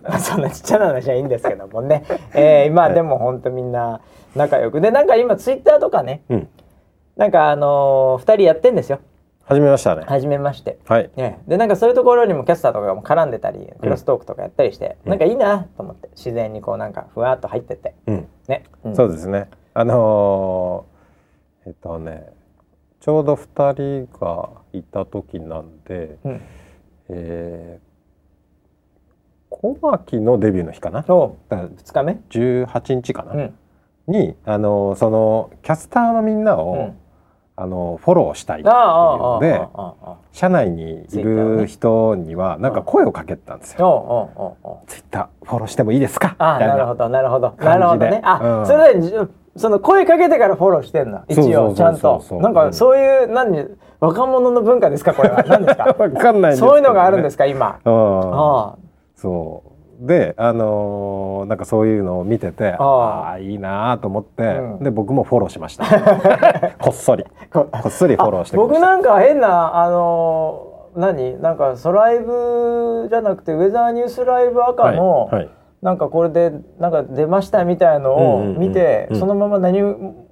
[0.08, 2.04] まそんなちっちゃな話はいいんですけどもね、
[2.34, 4.02] えー、今でも本当みんな
[4.36, 4.82] 仲良く。
[4.82, 6.48] でなんか今ツイッターとかねうん。
[7.18, 9.00] なんかあのー、2人やってんですよ。
[9.46, 10.04] 始めましたね。
[10.06, 11.12] 初めまして、はい。
[11.18, 15.10] ね、でなんかそういうところにもキャスターとかも絡んでたりクロストークとかやったりして、うん。
[15.10, 16.10] なんかいいなと思って。
[16.16, 17.94] 自然にこうなんかふわっと入ってって。
[18.08, 18.28] うん。
[18.48, 18.96] ね、うん。
[18.96, 19.50] そうですね。
[19.74, 20.93] あのー
[21.66, 22.30] えっとね
[23.00, 26.42] ちょうど2人がいた時なんで、うん。
[27.10, 27.86] えー、
[29.50, 31.04] 小牧のデビューの日かな？
[31.10, 33.54] おだから2日目？18日かな、うん。
[34.08, 36.98] にあのーそのキャスターのみんなを、うん。
[37.56, 39.62] あのーフォローしたいっていうので
[40.32, 44.56] 社内にいる人にはなんか声をかけてたんですよ。
[44.88, 46.36] ツイッターフォローしてもいいですか？
[46.40, 47.54] あなるほどなるほど。
[47.60, 48.22] なるほどね。
[48.24, 48.66] あ、うん。
[48.66, 49.14] それでじ
[49.56, 52.24] その声かけてからフォローしてんだ一応ちゃんと。
[52.42, 53.68] なんかそういう何
[54.00, 55.14] 若者の文化ですか？
[55.14, 55.44] これは。
[55.48, 55.96] 何ですか？
[55.98, 56.58] わかんないね。
[56.58, 57.80] そういうのがあるんですか今？
[57.86, 58.34] うん。
[58.34, 58.76] あ
[59.16, 59.64] そ
[60.02, 60.08] う。
[60.08, 63.40] であのーなんかそういうのを見ててああ。
[63.40, 64.84] いいなーと思って、うん。
[64.84, 65.86] で僕もフォローしました。
[66.82, 67.24] こっそり。
[67.24, 71.42] あここっそりフォローして僕なんか変なあのー何？
[71.42, 75.50] なんかソライブじゃなくてウェザーニュースライブ赤の、はいはい
[75.84, 79.20] なんかこれでなんか出ましたみたいのを見て、うん。
[79.20, 79.82] そのまま何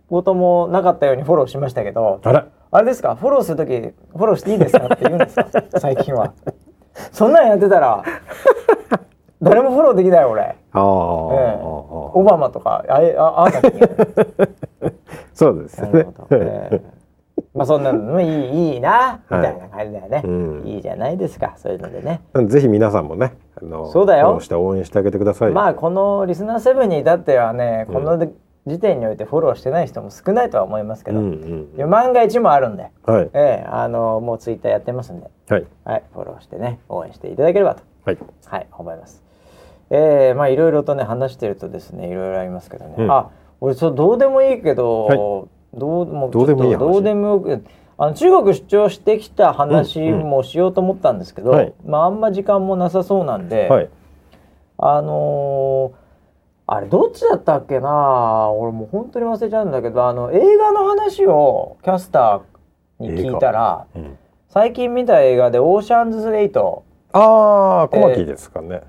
[0.10, 3.16] 事もなかったようにフォローしましたけど、あれあれですか？
[3.16, 4.86] フォローするときフォローしていいですか？
[4.86, 5.48] って言うんですか？
[5.80, 6.34] 最近は。
[7.12, 8.04] そんなんやってたら
[9.42, 11.60] 誰もフォローできないよ俺、あー、ええ。
[11.62, 13.88] オバマとかあえああんなきゃいけない
[15.34, 16.06] そうですね
[17.54, 19.46] まあそんなのもいいいいなみはい。
[19.46, 20.68] たいな感じだよね、うん。
[20.68, 22.22] いいじゃないですかそういうのでね。
[22.48, 24.28] ぜひ皆さんもねあのそうだよ。
[24.28, 28.18] フォローして応援してあげてください、まあこのリスナーセブンに至ってはねこの
[28.68, 33.30] 時点においてフォローしてない人も少ないとは思いますけど、うん万が一もあるんで、はい。
[33.34, 35.66] ええあのもうツイッターやってますんで、はい。
[35.84, 37.84] はい、フォローしてね応援していただければと。
[38.06, 38.18] はい。
[38.46, 39.24] はい、思います。
[39.90, 43.12] えー、まあいろいろとね話してるとですねいろいろありますけどね、うん。
[43.12, 43.30] あ
[43.60, 47.64] 俺ちょっとどうでもいいけど、はいどうもうどうでもいいどうでもよく
[47.98, 50.30] あの中国出張してきた話うんうん。
[50.30, 51.74] もしようと思ったんですけど、はい。
[51.86, 53.90] まああんま時間もなさそうなんで、はい。
[54.78, 56.02] あのー
[56.68, 64.18] あれどっちだったっけな俺もう本当に忘れちゃうんだけどあの映画の話をキャスターに聞いたらうん。
[64.48, 66.82] 最近見た映画で「オーシャンズ8」
[67.14, 68.82] ああ小牧ですかね、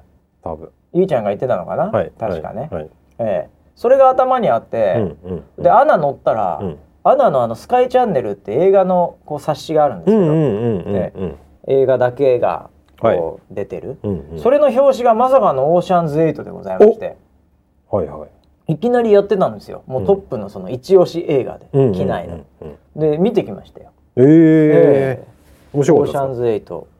[0.43, 0.71] 多分。
[0.93, 2.13] ゆいちゃんが言ってたのかな、はい。
[2.19, 2.91] 確かね、はい。
[3.19, 5.63] ええそれが頭にあって、うんうんうん。
[5.65, 6.79] でアナ乗ったら、うん。
[7.03, 12.71] アナのあのスカイチャンネルって映画のこう冊子があるんですけど、映画だけが
[13.01, 13.19] はい。
[13.19, 14.39] こう出てる、うんうん。
[14.39, 17.17] それの表紙がまさかの「オーシャンズ8」でございまして。
[17.91, 18.25] はいは
[18.69, 18.75] い。
[18.75, 19.83] いきなりやってたんですよ。
[19.89, 22.45] もうトップのその一押し映画で、うん機内の、
[22.95, 23.91] で見てきましたよ。
[24.15, 25.25] ええ
[25.73, 25.85] 面オー。
[25.85, 26.92] シャン白かったですズ8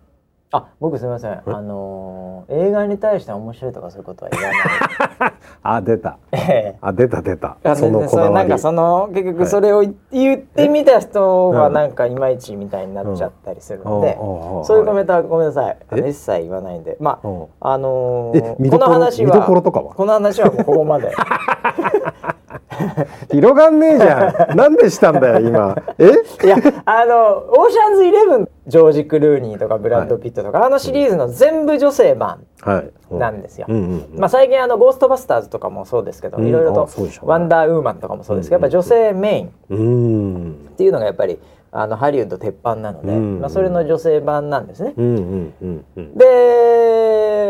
[0.55, 1.43] あ僕すみません。
[1.47, 4.59] あのー映画に対して面白いとかそういうことは言わない。
[5.31, 6.19] か あ出た。
[6.33, 6.37] え
[6.75, 6.77] え。
[6.83, 7.57] あ出た出た。
[7.65, 8.35] あそのこだわり。
[8.35, 9.47] なんかその結局はい。
[9.49, 11.73] それを言言ってみた人はうん。
[11.73, 14.59] なんかいまいちみたいになっちゃったりするので、うん。
[14.59, 14.65] うん。
[14.65, 15.79] そういうコメントはごめんなさい。
[15.93, 16.97] 一切言わないんで。
[17.01, 17.47] まあ、うん。
[17.61, 19.47] あのーこの話は？
[19.47, 21.13] この話はもうここまで
[23.31, 24.57] 広がんねえじゃん。
[24.57, 25.77] なんでしたんだよ今。
[25.99, 26.05] え？
[26.45, 32.91] いやあの「オーシャンズイレブン」ジョージ・クルーニーとかブラッド・ピットとか、あのシリーズの全部女性版はい。
[33.19, 33.67] なんですよ。
[33.69, 36.47] うんうんうんまあ、最近あの「ゴーストバスターズ」とかもそうですけど、うん。
[36.47, 37.31] いろいろとあそうでしょ「うね。
[37.31, 39.39] ワンダーウーマン」とかもそうですけど、やっぱ女性メ
[39.71, 40.57] イン。
[40.73, 41.39] っていうのがやっぱり
[41.73, 43.41] あのハリウッド鉄板なので、うん。
[43.41, 44.95] まあ、それの女性版なんですね。
[44.97, 46.15] うんうんうんうん。
[46.17, 46.25] で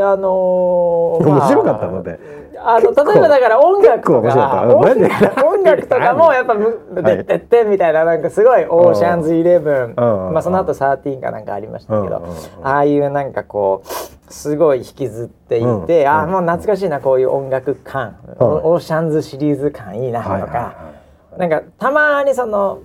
[0.02, 2.18] あのー面白かったので、
[2.58, 6.54] あの例えばだから音楽とか音何楽とかもやっぱ
[7.02, 9.84] でってってみたいななんかすごいオーシャンズイレブン。
[9.96, 10.32] うん。
[10.32, 12.24] まあその後サーティーンかなんかありましたけど
[12.62, 13.82] ああいうなんかこ
[14.28, 15.86] うすごい引きずっていうん。
[15.86, 18.16] てああうんもう懐かしいなこういう音楽感。
[18.38, 18.46] うん。
[18.46, 20.92] オーシャンズシリーズ感いいなとか。
[21.38, 22.78] なんかたまにその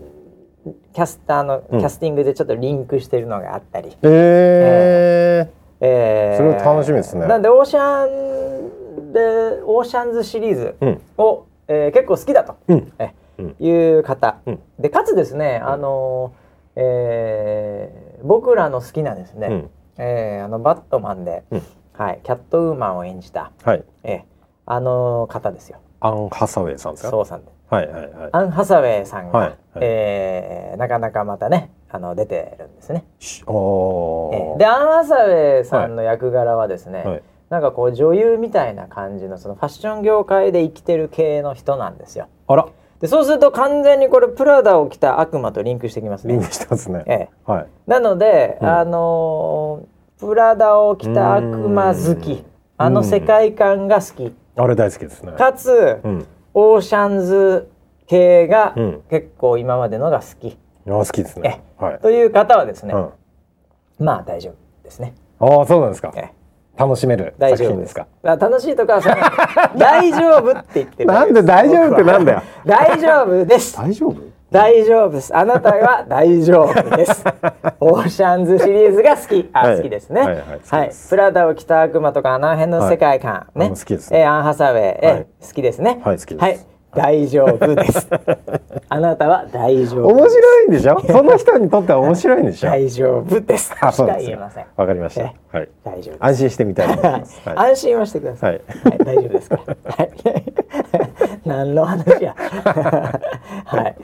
[0.94, 1.86] キャスターのキうん。
[1.86, 3.96] ャスティングでちょっとリンクしてるのがあったり。
[4.02, 5.48] え
[5.80, 6.38] えー。
[6.38, 7.28] それは楽しみですね。
[7.28, 11.02] なんでオーシャンでオーシャンズシリーズうん。
[11.18, 12.94] を、えー結構好きだと、うん。
[13.00, 13.56] えうん。
[13.60, 14.60] いう方、うん。
[14.80, 19.70] でかつですねあのーえー僕らの好きなですね、うん。
[19.98, 21.62] えーあのバットマンで、うん。
[21.94, 23.84] はい、キャットウーマンを演じた、はい。
[24.04, 24.22] えー
[24.70, 25.78] あの方ですよ。
[26.02, 27.10] アン・ハサウェイさんですか？
[27.10, 27.52] そうさんで。
[27.70, 28.30] はいはいはい。
[28.34, 29.58] アン・ハサウェイさんが、はいはい。
[29.82, 33.06] えーなかなかまたねあの出てるんですね。
[33.20, 37.24] しおえーーでアン・ハサウェイさんの役柄はですね、はい。
[37.50, 42.28] なんかこう女優みたいな感じのそのファッション業界で生きてる系の人なんですよ。
[42.48, 42.68] あら。
[43.00, 46.34] でそうすると完全にこれプラダを着た悪魔とリンクしてきますね。
[46.34, 47.04] リンクしてますね。
[47.06, 47.68] ええ、はい。
[47.86, 48.68] なので、うん。
[48.68, 52.32] あのープラダを着た悪魔好き。
[52.32, 52.46] うん。
[52.78, 54.34] あの世界観が好き。
[54.56, 55.34] あれ大好きですね。
[55.34, 56.26] かつ、うん。
[56.56, 57.70] オーシャンズ
[58.08, 59.02] 系がうん。
[59.12, 60.58] 結構今までのが好き。
[60.58, 60.58] あ
[60.88, 61.62] 好きですね。
[61.78, 62.00] はい。
[62.00, 64.06] という方はですね、うん。
[64.06, 65.14] まあ大丈夫ですね。
[65.40, 66.12] ああそうなんですか。
[66.16, 66.38] ええ。
[66.78, 68.08] 楽しめる大丈夫で作品ですすか。
[68.24, 69.16] あ楽しいとかはその
[69.78, 72.42] 大丈夫って言ってるなんで大丈夫ってなんだよ。
[72.66, 73.76] 大丈夫です。
[73.78, 74.16] 大丈夫？
[74.50, 75.36] 大丈夫です。
[75.36, 77.24] あなたは大丈夫です。
[77.82, 79.50] オーシャンズシリーズが好き。
[79.52, 79.78] あ、はい。
[79.78, 80.22] 好きですね。
[80.22, 80.36] はい
[80.70, 83.70] はいプラダを着た悪魔とかあの辺の世界観、ね。
[83.70, 84.20] 好きですね。
[84.20, 86.00] えーアン・ハサウェイ、え好きですね。
[86.04, 86.44] はい好きです。
[86.44, 86.60] はい
[86.96, 88.08] 大丈夫です。
[88.90, 91.00] あなたは大丈夫面白いんでしょ？
[91.02, 92.70] その人にとっては面白いんでしょ？
[92.70, 93.76] 大丈夫です。
[93.80, 94.18] あしそうですよ。
[94.18, 94.66] か言えません。
[94.76, 95.22] わかりました。
[95.22, 95.70] えはい。
[95.84, 97.42] 大丈夫安心してみたいと思います。
[97.48, 97.58] はい。
[97.58, 98.54] 安心はしてください。
[98.54, 98.62] はい。
[98.90, 99.56] はい、大丈夫ですか？
[99.68, 99.96] ら。
[99.96, 100.12] はい。
[101.46, 102.36] 何の話や？
[102.38, 103.96] はい。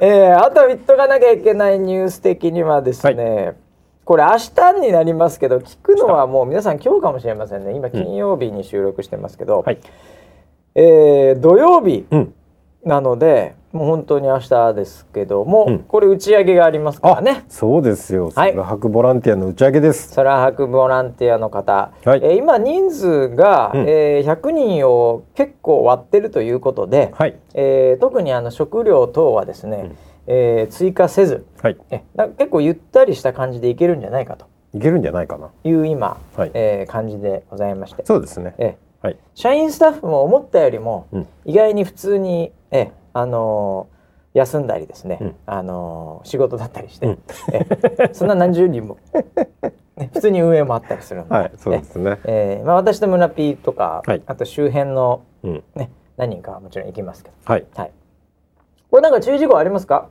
[0.00, 3.54] えー、あと言っとかなきゃいけないニュース的にはですね。
[4.04, 7.72] これ明日になりますけど聞くのはもう皆さん今日かもしれませんね。
[7.72, 9.78] 今金曜日に収録してますけど、はい
[10.74, 12.34] えー土曜日うん。
[12.84, 15.78] なのでもう本当に明日ですけども、うん。
[15.80, 17.44] これ打ち上げがありますからね。
[17.48, 18.30] そうですよ。
[18.36, 18.52] はい。
[18.52, 20.14] 空白ボランティアの打ち上げです。
[20.14, 22.20] 空白ボランティアの方、はい。
[22.22, 23.84] えー今人数が、うん。
[23.88, 27.34] えー100人を結構割ってるということで、はい。
[27.54, 29.96] えー特にあの食料等はですね、うん。
[30.26, 31.76] えー追加せずはい。
[31.90, 34.46] えな結構ゆったりした感じでいけるんじゃないかと。
[34.74, 35.50] いけるんじゃないかな。
[35.64, 36.50] いう今、はい。
[36.54, 38.54] えー感じでございまして、そうですね。
[38.58, 39.18] えーはい。
[39.34, 41.26] 社員スタッフも思ったよりも、うん。
[41.44, 43.94] 意外に普通に、えーあのー
[44.38, 45.36] 休んだりですね、うん。
[45.46, 47.18] あのー仕事だったりして、うん。
[47.52, 48.96] えーそんな何十人も、
[49.96, 52.18] ね普通に運営もあったりするんで、はいそうですね。
[52.24, 54.22] えーまあ、私と村 P とか、はい。
[54.24, 55.64] あと周辺の、うん。
[55.74, 57.66] ね、何人かはもちろん行きますけど、はい。
[57.76, 57.90] はい、
[58.90, 60.08] これなんか注意事項ありますか？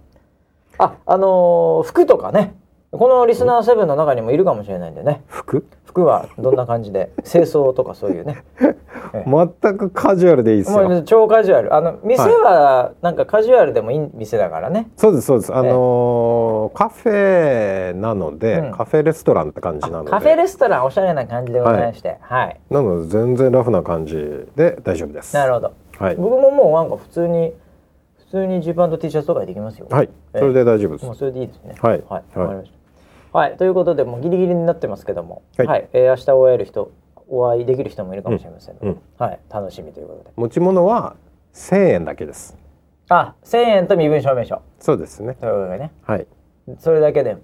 [0.77, 2.55] ああのー服とかね。
[2.91, 5.23] このリスナーセブンの中にもいるかもしれないんでね。
[5.25, 5.65] 服？
[5.93, 8.43] 服はどんな感じで清掃とかそういうね。
[9.13, 11.03] 全くカジュアルでいいですよ。
[11.03, 11.73] 超カジュアル。
[11.73, 15.53] あの店はなんかカジュアルでもいい店だからね、そうですそうです。
[15.53, 18.71] あのーカフェなので、うん。
[18.71, 20.09] カフェレストランって感じなので。
[20.09, 22.17] カフェレストランおしゃれな感じでございまして。
[22.21, 25.35] はい、なので全然ラフな感じで大丈夫です。
[25.35, 25.73] なるほど。
[25.99, 26.15] はい。
[26.15, 27.53] 僕ももうなんか普通に
[28.17, 29.87] 普通にジーパンと T シャツとかでできますよ。
[29.91, 30.09] はい。
[30.33, 30.39] ええ。
[30.39, 31.05] それで大丈夫です。
[31.05, 31.75] もうそれでいいですね。
[31.79, 32.03] はい。
[32.09, 32.23] はい。
[32.35, 32.39] はい。
[32.39, 32.82] わかりました。
[33.33, 33.57] はい。
[33.57, 35.65] ということで、もうギリギリになってますけども、は。
[35.65, 36.91] はいいえー明日会える人、
[37.27, 39.39] お会いできる人もいるかもしれませんので、うんうんはい。
[39.51, 40.29] 楽しみということで。
[40.35, 41.15] 持ち物は
[41.53, 42.55] 1000円だけです
[43.09, 44.61] あ、1000円と身分証明書。
[44.79, 45.91] そうですねということでね。
[46.03, 46.27] はい
[46.79, 47.37] それだけで。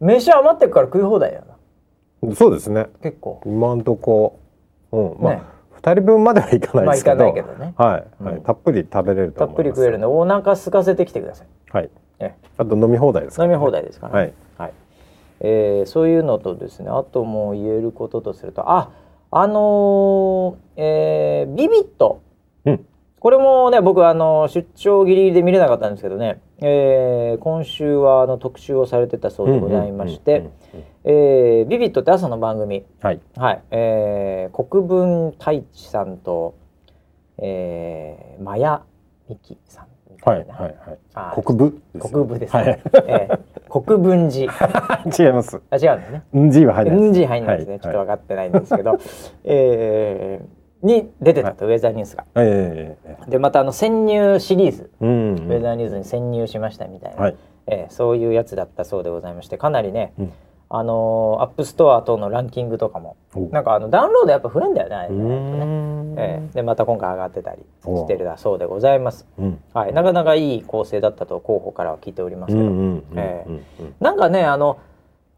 [0.00, 2.34] 飯余ってくから食い放題だな。
[2.34, 3.42] そうですね結構。
[3.44, 4.40] 今んとこ
[4.92, 5.42] うんまあ、ね
[5.82, 11.46] 2人分まではいかないですけど,、まあいかないけどねはい、はいうんたっぷり食べれるとたっ思いますぷり食えるので、お腹空かせてきてください。
[11.70, 14.32] はいえあと飲み放題ですから飲み放題ですから、はい。
[14.58, 14.72] はい。
[15.40, 18.90] えーそういうのとですね、あともう言えることとすると、あ、
[19.30, 22.22] あのーえービビット。
[22.64, 22.86] うん。
[23.18, 30.48] これもね僕あの出張ギリギリで見れなかったんですけどね、えー今週はあの特集をされてたそうでございまして。
[31.04, 32.84] ビビットって朝の番組。
[33.00, 33.20] はい。
[33.36, 36.54] はい、えー国分太一さんと、
[37.38, 38.82] えー、マヤ
[39.28, 39.86] ミキさん
[40.24, 40.74] はいはい
[41.14, 41.42] はい。
[41.42, 41.80] 国部？
[41.94, 42.80] です国分ですね、はい。
[43.06, 43.38] えー
[43.70, 44.52] 国分寺。
[45.16, 45.60] 違います。
[45.70, 46.22] あ違うんですね。
[46.34, 48.98] うんじは入らないうんじ入んないですね、はいちょっと分かってないんですけど、
[49.44, 52.24] えーに出てたと、ウェザーニュースが。
[52.34, 57.36] はいええええでまたあの潜入シリーズ、うんウェザーニュースに潜入しましたみたいな、はい。
[57.66, 60.32] えーそういうやつだったそうでございましてかなりね、うん
[60.72, 63.16] あの App Store 等のランキングとかも。
[63.34, 63.40] お。
[63.46, 66.14] なんかあのダウンロードやっぱ増えんだよねあれうねーん。
[66.16, 66.54] ええ。
[66.54, 69.26] でまた今回上がってたりしてるだそうでございます。
[69.36, 69.60] うん。
[69.74, 72.76] はい、なかなかいい構成だったと広報からは聞いておりますけど、うんうん
[73.10, 73.46] うんえ
[73.98, 74.78] なんかねあの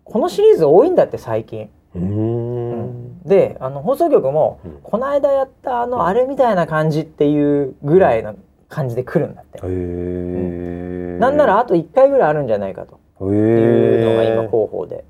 [0.05, 1.70] このシリーズ多いんだって最近。
[1.95, 2.03] うん。
[2.03, 3.22] うん。
[3.22, 4.78] であの放送局も、うん。
[4.83, 8.35] この間やったあのあれみたいな感じっていうぐらいの
[8.68, 9.61] 感じで来るんだって。
[9.61, 13.01] へえなんならあと1回ぐらいあるんじゃないかと。
[13.22, 15.07] へいうのが今え候補で。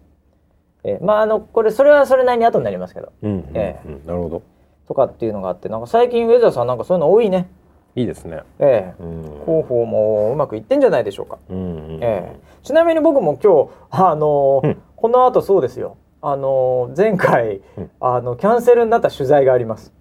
[0.85, 3.13] えまああのこれそれはそれなりに後になりますけど。
[3.23, 4.43] うんうんえうんなるほど。
[4.89, 7.49] とかっていうのがあってなんか最近ウェザーさんなんかそういうの多いね。
[7.95, 8.41] いいですね。
[8.59, 9.23] ええうん。
[9.45, 11.39] 広報もうまくいってんじゃないでしょうか。
[11.51, 11.99] うんうん。
[12.03, 14.83] ええちなみに僕も今日あのーうん。
[14.97, 15.97] この後そうですよ。
[16.21, 17.91] あのー前回、うん。
[18.01, 19.93] あのキャンセルになった取材があります。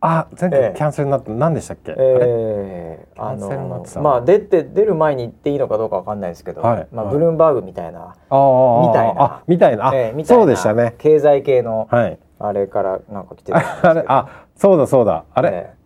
[0.00, 0.60] あ前ええ。
[0.68, 1.92] 回キャンセルになった何でしたっけ？
[1.92, 3.06] ええ。
[3.16, 6.86] あのまあ出て出る前に言っていいのかどうかわかんないですけど、はい。
[6.92, 7.14] まあはい。
[7.14, 9.22] ブルームバーグみたいな、みたいな。
[9.22, 9.92] あみたいな。
[10.24, 10.94] そうでしたね。
[10.98, 12.18] 経済系のはい。
[12.38, 13.90] あれからなんか来てたんですけど。
[13.90, 15.24] あれあそうだそうだ。
[15.34, 15.48] あれ？
[15.50, 15.77] ええ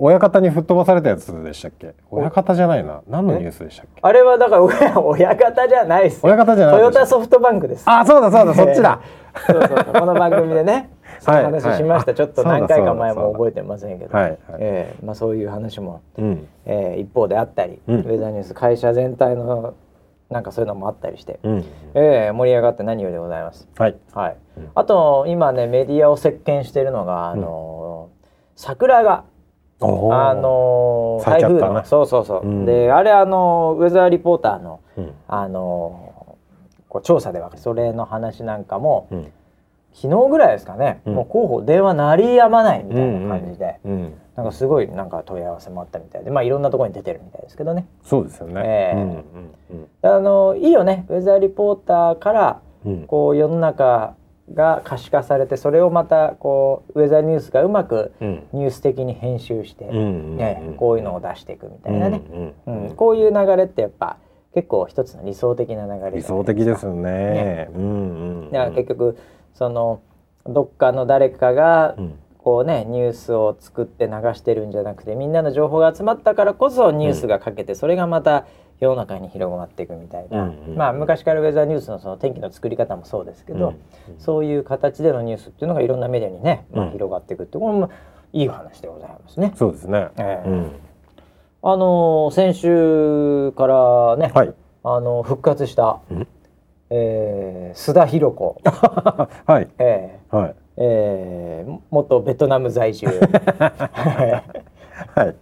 [0.00, 1.92] 親方に吹っ飛ばされたやつでしたっけ？
[2.10, 3.02] 親方じゃないな。
[3.08, 4.00] 何のニュースでしたっけ？
[4.00, 6.32] あれはだから親親方じゃないですよ。
[6.32, 7.84] 親方じゃないトヨタソフトバンクです。
[7.86, 9.00] あそうだそうだそっちだ。
[9.02, 9.08] え
[9.50, 9.94] えそうそうそう。
[9.94, 10.90] この番組でね、
[11.20, 12.10] そういう話しました。
[12.10, 12.14] はい。
[12.14, 16.46] ちょっと何回か前も覚えてませんけど、はええまあそういう話も、うん。
[16.66, 17.96] ええ一方であったり、うん。
[18.00, 19.74] ウェザーニュース会社全体の
[20.30, 21.64] なんかそういうのもあったりして、うん。
[21.94, 23.68] ええ盛り上がって何よりでございます。
[23.78, 23.96] はい。
[24.14, 24.36] はい。
[24.58, 24.68] うん。
[24.74, 28.18] あと今ねメディアを席巻してるのがあのー
[28.54, 29.24] 桜が。
[29.80, 32.64] あのー台風のそうそうそう、うん。
[32.66, 35.12] であれあのーウェザーリポーターのうん。
[35.28, 36.18] あのー
[36.88, 39.32] こう調査ではそれの話なんかも、うん。
[39.92, 41.14] 昨日ぐらいですかね、うん。
[41.14, 44.14] もう候補電話鳴りやまないみたいな感じで、うん。
[44.36, 47.86] なんかすごいなんか問い合わせもあったみたいでまあいろんなところに出てるみたいですけどね。
[48.02, 48.62] そうですよね。
[48.64, 48.96] ええ。
[48.96, 51.04] うんうんあのいいよね。
[51.08, 53.06] ウェザーリポーターからうん。
[53.06, 54.14] こう世の中
[54.54, 58.42] が可視化されてそれをまたこうウェザーニュースがうまくうん。
[58.52, 62.22] ニュース的に編集して、ねこういうのを出していくみたいなね、
[62.66, 64.18] うんこういう流れってやっぱ
[64.54, 67.68] 結構一つの理想的な流れ理想的ですよね。
[67.74, 69.18] うんうんだから結局
[69.54, 70.00] その
[70.46, 72.18] どっかの誰かがうん。
[72.38, 78.46] こうねニュースを作って流してるんじゃなくてみんなの情報が集まったからこそニュースがかけて、それがまた
[78.80, 83.76] 世の中に広まっていくみたいな、うんうんまあ昔からウェザーニュースのその天気の作り方もそうですけど、うん
[84.18, 87.90] そういう形でのニュースっていうのがいろんなメディアにね、まあ、うん広がっていくってこれも
[88.32, 89.52] いい話でございますね。
[89.56, 90.08] そうですね。
[90.18, 90.48] ええ。
[90.48, 90.72] うん。
[91.62, 94.54] あのー先週からね、はい。
[94.84, 96.26] あのー復活した、うん。
[96.90, 99.68] えー須田寛子、 はい。
[99.78, 100.54] えーはい。
[100.76, 103.06] えー元ベトナム在住。
[105.14, 105.34] はい。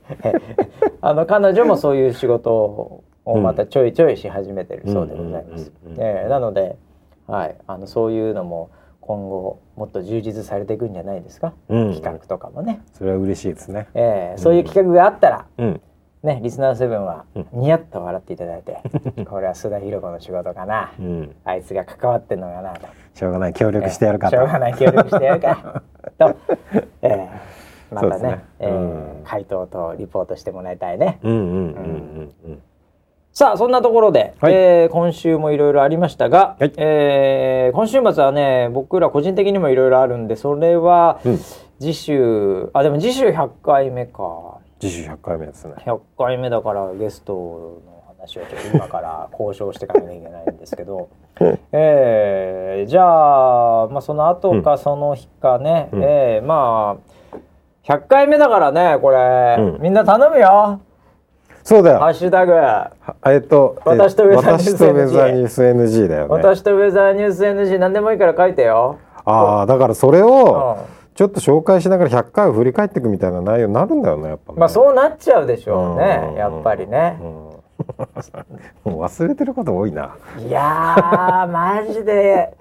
[1.02, 3.04] あの彼女もそういう仕事を
[3.34, 5.72] またちょいちょいし始めてるそうでございます。
[6.28, 6.76] なので、
[7.26, 8.70] はい、あのそういうのも
[9.00, 11.94] 今後もっと充実されていくんじゃないですか、うん。
[11.94, 13.88] 企画とかもね、それは嬉しいですね。
[13.94, 15.80] えーそういう企画があったら、うん。
[16.22, 17.46] ね、リスナーセブンはうん。
[17.52, 18.80] ニヤッと笑っていただいて、
[19.28, 21.36] これは須田寛子の仕事かな、うん。
[21.44, 22.86] あいつが関わってんのかなと。
[23.14, 24.36] しょうがない協力してやるかと。
[24.36, 25.82] しょうがない協力してやるか
[26.18, 26.36] ら と、
[27.02, 27.28] えー
[27.88, 31.20] またねえ回答とリポートしてもらいたいね。
[31.22, 32.62] うんうんうんうんうん
[33.36, 34.54] さあそんなところで、はい。
[34.54, 36.72] えー今週もいろいろありましたが、はい。
[36.78, 41.38] えー今週末はね僕ら個人的にもいろいろあるんでそれはうん。
[41.78, 44.56] 次週あでも次週100回目か。
[44.80, 45.74] 次週100回目ですね。
[45.80, 51.08] 100回目だからゲストの話をちょっと今から 交渉していかなきゃいけないんですけど、
[51.72, 53.02] えーじゃ
[53.82, 56.02] あ、まあ、その後かその日かね、うん。
[56.02, 56.96] えーま
[57.34, 57.36] あ
[57.84, 59.82] 100回目だからねこれ、うん。
[59.82, 60.80] みんな頼むよ
[61.66, 61.98] そうだよ。
[61.98, 62.92] ハッシュタグ、は
[63.26, 66.28] えっとえ私とウェザーニュース私とウェザーニュース NG だよね。
[66.28, 69.00] 私とウェザーニュース NG 何でもいいから書いてよ。
[69.24, 70.76] ああだからそれうをん。
[71.16, 74.60] ちょっと紹介しながら100回を振り返っていくみたいな内容になるんだよねやっぱね。
[74.60, 76.34] まあそうなっちゃうでしょうね、うん。
[76.36, 77.18] やっぱりね。
[77.20, 77.24] う。
[77.24, 77.26] ん。
[78.92, 80.14] もう忘れてること多いな。
[80.38, 82.54] いやーマジで。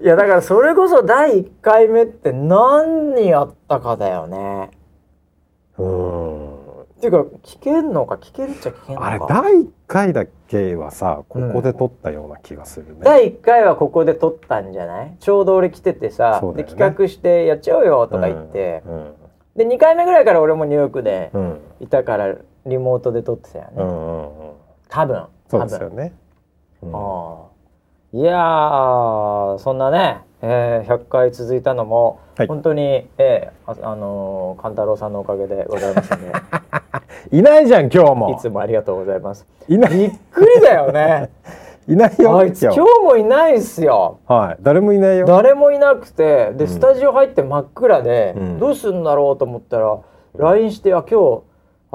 [0.00, 4.70] いやだからそれこそ第1回目って何やったかだよね。
[5.76, 6.53] うん
[7.08, 9.06] っていうか聞けんのか聞けるっちゃ聞けんのか。
[9.06, 15.16] あれ第1回だけはさここで撮ったような気がするね、第1回はここで撮ったんじゃない？
[15.20, 16.54] ちょうど俺来ててさ、ね。
[16.54, 19.12] で企画してやっちゃおうよとか言って、うん
[19.56, 21.60] で2回目ぐらいから俺もニューヨークでうん。
[21.78, 22.34] いたから
[22.66, 24.54] リモートで撮ってたよね、うんうんうん。
[24.88, 26.12] 多分そう多分ですよね、
[26.82, 26.86] う
[28.16, 28.20] ん。
[28.20, 32.46] いやーそんなね、えー、100回続いたのも、はい。
[32.46, 36.32] 本当に、えーああのー勘太郎さんのおかげでございますので
[37.32, 38.30] いないじゃん今日も。
[38.30, 39.46] いつもありがとうございます。
[39.68, 39.90] いない。
[39.92, 41.30] びっくりだよね。
[41.88, 42.80] いないよあいつ今日。
[43.02, 44.18] もいないっすよ。
[44.26, 44.56] はい。
[44.60, 45.26] 誰もいないよ。
[45.26, 48.58] 誰もいなくてでスタジオ入って真っ暗で、うん。
[48.58, 49.96] どうするんだろうと思ったら
[50.36, 51.42] LINE して「あ今日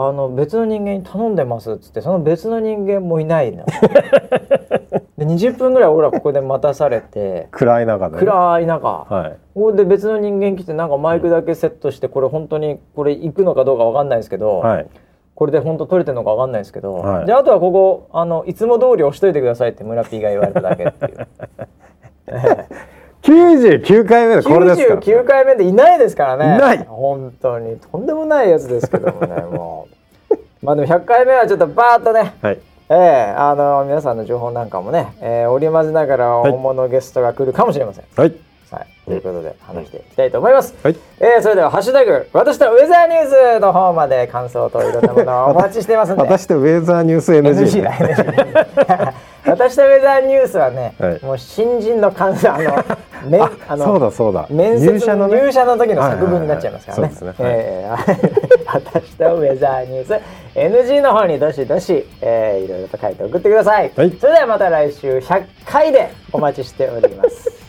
[0.01, 3.65] あの別の人間に頼んでます」っつってその別の人間もいないの
[5.19, 9.05] で20分ぐらい俺らここで待たされて暗い中でね、暗い中。
[9.09, 9.37] はい。
[9.53, 14.87] ここで別の人間来てなんかマイクだけセットしてこれ本当にこれ行くのかどうかわかんないですけど、はい。
[15.35, 17.25] これで本当撮れてるのかわかんないですけど、はい。
[17.25, 21.27] じゃああとはここあのいつも通り押しといてくださいって村 P が言われただけっていう。
[23.29, 26.55] 99回目でこれですから、99回目でいないですからね。
[26.55, 26.85] いない。
[26.85, 27.79] 本当に。
[27.79, 29.87] とんでもないやつですけどもね も
[30.31, 30.35] う。
[30.61, 32.33] まあでも100回目はちょっとバーッとね。
[32.41, 32.59] はい。
[32.91, 38.37] ええあの皆さんの情報なんかもね、えー織り交ぜながらい大物ゲストが来るかもしれません、はいはい、
[39.09, 40.95] ということで話していきたいと思います、はい。
[41.19, 46.21] えーそれでは「ハッシュタグ私とウェザーニュース」の方まで感想といろんなものをお待ちしていますんで。
[46.29, 49.13] 私とウェザーニュース NG, NG
[49.45, 51.25] 私とウェザーニュースはね、はい。
[51.25, 52.83] もう新人の感想あの
[53.29, 54.45] めああのそうだそうだ。
[54.49, 55.41] 面接入社のね。
[55.41, 57.03] 入社の時の作文になっちゃいますからね。
[57.03, 57.45] はいはいはいそうですね。
[57.49, 60.21] えー私とウェザーニュース。
[60.55, 63.91] NG の方にどしどし、えーいろいろと書いて送ってください。
[63.95, 64.11] はい。
[64.19, 67.68] それではまた来週100回でお待ちしております。